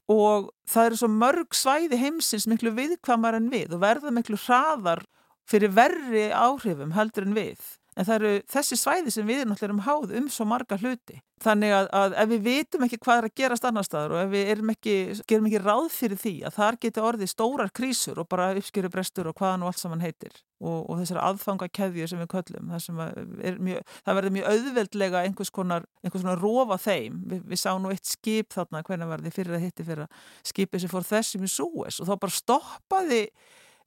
Og 0.08 0.48
það 0.68 0.86
eru 0.86 1.00
svo 1.00 1.08
mörg 1.12 1.56
svæði 1.56 2.00
heimsins 2.00 2.48
miklu 2.48 2.72
viðkvamar 2.76 3.36
en 3.36 3.50
við 3.52 3.76
og 3.76 3.84
verða 3.84 4.12
miklu 4.12 4.40
hraðar 4.40 5.04
fyrir 5.48 5.72
verri 5.76 6.30
áhrifum 6.32 6.92
heldur 6.96 7.28
en 7.28 7.36
við 7.36 7.60
en 7.94 8.08
það 8.08 8.16
eru 8.16 8.32
þessi 8.50 8.78
svæði 8.78 9.14
sem 9.14 9.28
við 9.28 9.44
erum 9.44 9.84
háð 9.86 10.16
um 10.18 10.26
svo 10.32 10.46
marga 10.48 10.78
hluti. 10.80 11.20
Þannig 11.44 11.72
að, 11.74 11.88
að 11.98 12.14
ef 12.22 12.28
við 12.30 12.42
vitum 12.44 12.84
ekki 12.86 12.98
hvað 13.02 13.18
er 13.18 13.26
að 13.26 13.34
gerast 13.40 13.64
annar 13.68 13.84
staðar 13.84 14.12
og 14.14 14.20
ef 14.22 14.28
við 14.32 14.50
ekki, 14.72 14.94
gerum 15.28 15.48
ekki 15.50 15.60
ráð 15.60 15.88
fyrir 15.92 16.20
því 16.20 16.32
að 16.46 16.54
þar 16.56 16.78
geti 16.84 17.02
orðið 17.04 17.30
stórar 17.32 17.72
krísur 17.74 18.20
og 18.22 18.28
bara 18.30 18.52
uppskjöru 18.54 18.90
brestur 18.94 19.28
og 19.28 19.36
hvaðan 19.40 19.66
og 19.66 19.72
allt 19.72 19.82
saman 19.82 20.04
heitir 20.04 20.38
og, 20.62 20.78
og 20.78 21.00
þessar 21.02 21.20
aðfangakeðjur 21.24 22.12
sem 22.12 22.22
við 22.22 22.30
köllum 22.32 22.70
það, 22.72 23.18
mjög, 23.66 23.90
það 24.06 24.18
verður 24.20 24.36
mjög 24.38 24.48
auðveldlega 24.52 25.24
einhvers 25.26 25.52
konar, 25.58 25.88
einhvers 26.04 26.24
konar 26.24 26.40
rofa 26.40 26.78
þeim. 26.86 27.18
Vi, 27.28 27.40
við 27.50 27.60
sáum 27.60 27.82
nú 27.84 27.92
eitt 27.92 28.08
skip 28.08 28.54
þarna 28.54 28.84
hvernig 28.86 29.10
var 29.10 29.26
þið 29.26 29.36
fyrir 29.40 29.58
að 29.58 29.66
hitti 29.66 29.88
fyrir 29.90 30.06
að 30.06 30.24
skipið 30.54 30.84
sem 30.84 30.94
fór 30.94 31.10
þessum 31.10 31.44
í 31.44 31.52
Súes 31.52 32.00
og 32.00 32.08
þá 32.08 32.14
bara 32.14 32.38
stoppaði 32.38 33.22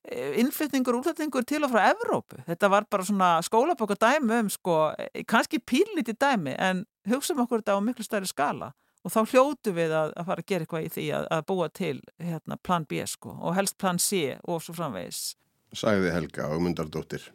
innflytningur, 0.08 1.00
útlætningur 1.02 1.46
til 1.48 1.64
og 1.68 1.72
frá 1.74 1.92
Evrópu. 1.92 2.40
Þetta 2.48 2.70
var 2.72 2.88
bara 2.90 3.06
svona 3.06 3.30
skólabokka 3.44 3.98
dæmi 4.00 4.42
um 4.42 4.50
sko, 4.50 4.94
eh, 4.98 5.24
kannski 5.28 5.60
pílniti 5.60 6.16
dæmi 6.16 6.56
en 6.58 6.86
hugsaum 7.10 7.44
okkur 7.44 7.62
þetta 7.62 7.76
á 7.76 7.80
miklu 7.84 8.04
stærri 8.04 8.28
skala 8.28 8.74
og 9.04 9.12
þá 9.12 9.20
hljótu 9.32 9.74
við 9.76 9.96
að, 9.96 10.14
að 10.16 10.26
fara 10.26 10.44
að 10.44 10.50
gera 10.52 10.66
eitthvað 10.66 10.86
í 10.86 10.92
því 10.96 11.08
að, 11.16 11.28
að 11.32 11.48
búa 11.48 11.70
til 11.70 11.98
hérna, 12.20 12.58
plan 12.64 12.86
B 12.86 13.02
sko 13.08 13.38
og 13.40 13.56
helst 13.56 13.78
plan 13.78 14.00
C 14.00 14.38
og 14.44 14.62
svo 14.64 14.76
framvegis. 14.78 15.36
Sæði 15.76 16.14
Helga 16.16 16.48
og 16.52 16.64
Mundardóttir. 16.64 17.32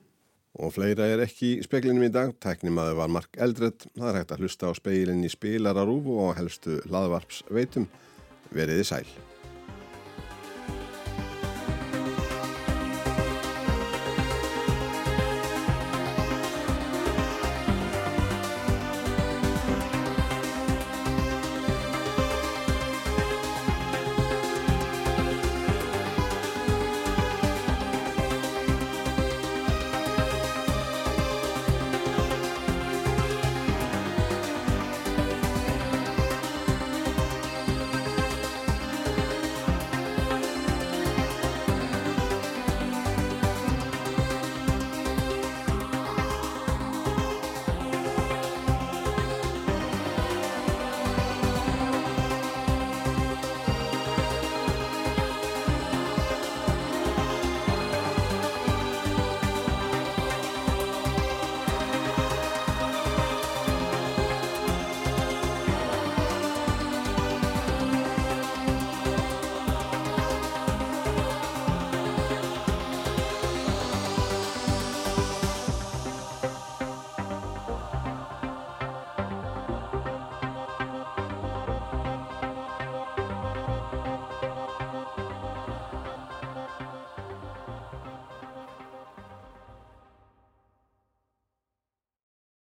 Og 0.60 0.74
fleira 0.74 1.06
er 1.08 1.22
ekki 1.24 1.54
í 1.56 1.64
speklinum 1.64 2.04
í 2.04 2.12
dag. 2.12 2.34
Tæknimaður 2.44 2.98
var 3.00 3.12
Mark 3.12 3.40
Eldred. 3.40 3.88
Það 3.96 4.08
er 4.10 4.20
hægt 4.20 4.36
að 4.36 4.44
hlusta 4.44 4.68
á 4.68 4.72
speilin 4.76 5.24
í 5.24 5.32
spilararúf 5.32 6.08
og 6.12 6.34
helstu 6.36 6.80
laðvarps 6.92 7.40
veitum. 7.48 7.88
Veriði 8.52 8.84
sæl. 8.84 9.31